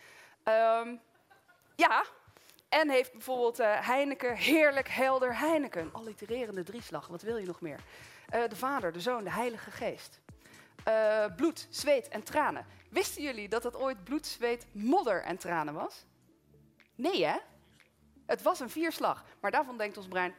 [0.43, 0.97] Ehm,
[1.77, 2.05] ja,
[2.73, 5.89] en heeft bijvoorbeeld eh, Heineken, heerlijk helder Heineken.
[5.93, 7.81] Allitererende drieslag, wat wil je nog meer?
[8.29, 10.21] Eh, de Vader, de Zoon, de Heilige Geest.
[10.85, 12.67] Eh, bloed, zweet en tranen.
[12.91, 16.05] Wisten jullie dat het ooit bloed, zweet, modder en tranen was?
[16.95, 17.37] Nee, hè?
[18.27, 20.35] Het was een vierslag, maar daarvan denkt ons brein...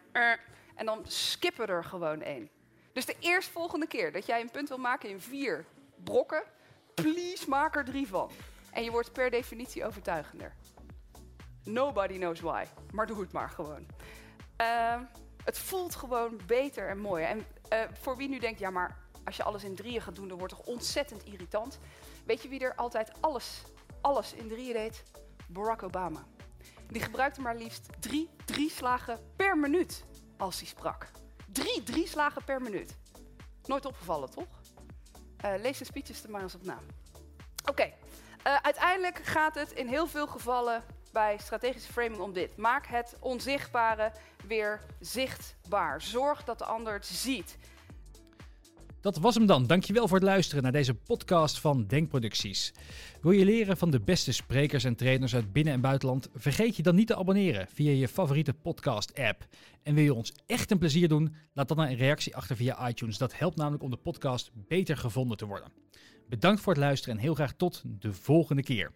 [0.75, 2.49] En dan skippen er gewoon één.
[2.93, 5.65] Dus de eerstvolgende keer dat jij een punt wil maken in vier
[6.03, 6.43] brokken...
[6.93, 8.31] please maak er drie van.
[8.71, 10.53] En je wordt per definitie overtuigender.
[11.63, 13.85] Nobody knows why, maar doe het maar gewoon.
[14.55, 15.01] Eh,
[15.43, 17.27] het voelt gewoon beter en mooier.
[17.27, 20.27] En eh, voor wie nu denkt, ja, maar als je alles in drieën gaat doen,
[20.27, 21.79] dan wordt het toch ontzettend irritant.
[22.25, 23.63] Weet je wie er altijd alles,
[24.01, 25.03] alles in drieën deed?
[25.47, 26.23] Barack Obama.
[26.87, 30.05] Die gebruikte maar liefst drie drieslagen per minuut
[30.37, 31.11] als hij sprak.
[31.51, 32.97] Drie drieslagen per minuut.
[33.65, 34.61] Nooit opgevallen, toch?
[35.37, 36.79] Eh, lees de speeches er maar eens op na.
[37.69, 37.93] Oké,
[38.43, 40.83] eh, uiteindelijk gaat het in heel veel gevallen
[41.13, 42.57] bij strategische framing om dit.
[42.57, 44.11] Maak het onzichtbare
[44.47, 46.01] weer zichtbaar.
[46.01, 47.57] Zorg dat de ander het ziet.
[49.01, 49.67] Dat was hem dan.
[49.67, 52.73] Dankjewel voor het luisteren naar deze podcast van Denkproducties.
[53.21, 56.29] Wil je leren van de beste sprekers en trainers uit binnen- en buitenland?
[56.35, 59.45] Vergeet je dan niet te abonneren via je favoriete podcast-app.
[59.83, 61.35] En wil je ons echt een plezier doen?
[61.53, 63.17] Laat dan een reactie achter via iTunes.
[63.17, 65.71] Dat helpt namelijk om de podcast beter gevonden te worden.
[66.29, 68.91] Bedankt voor het luisteren en heel graag tot de volgende keer.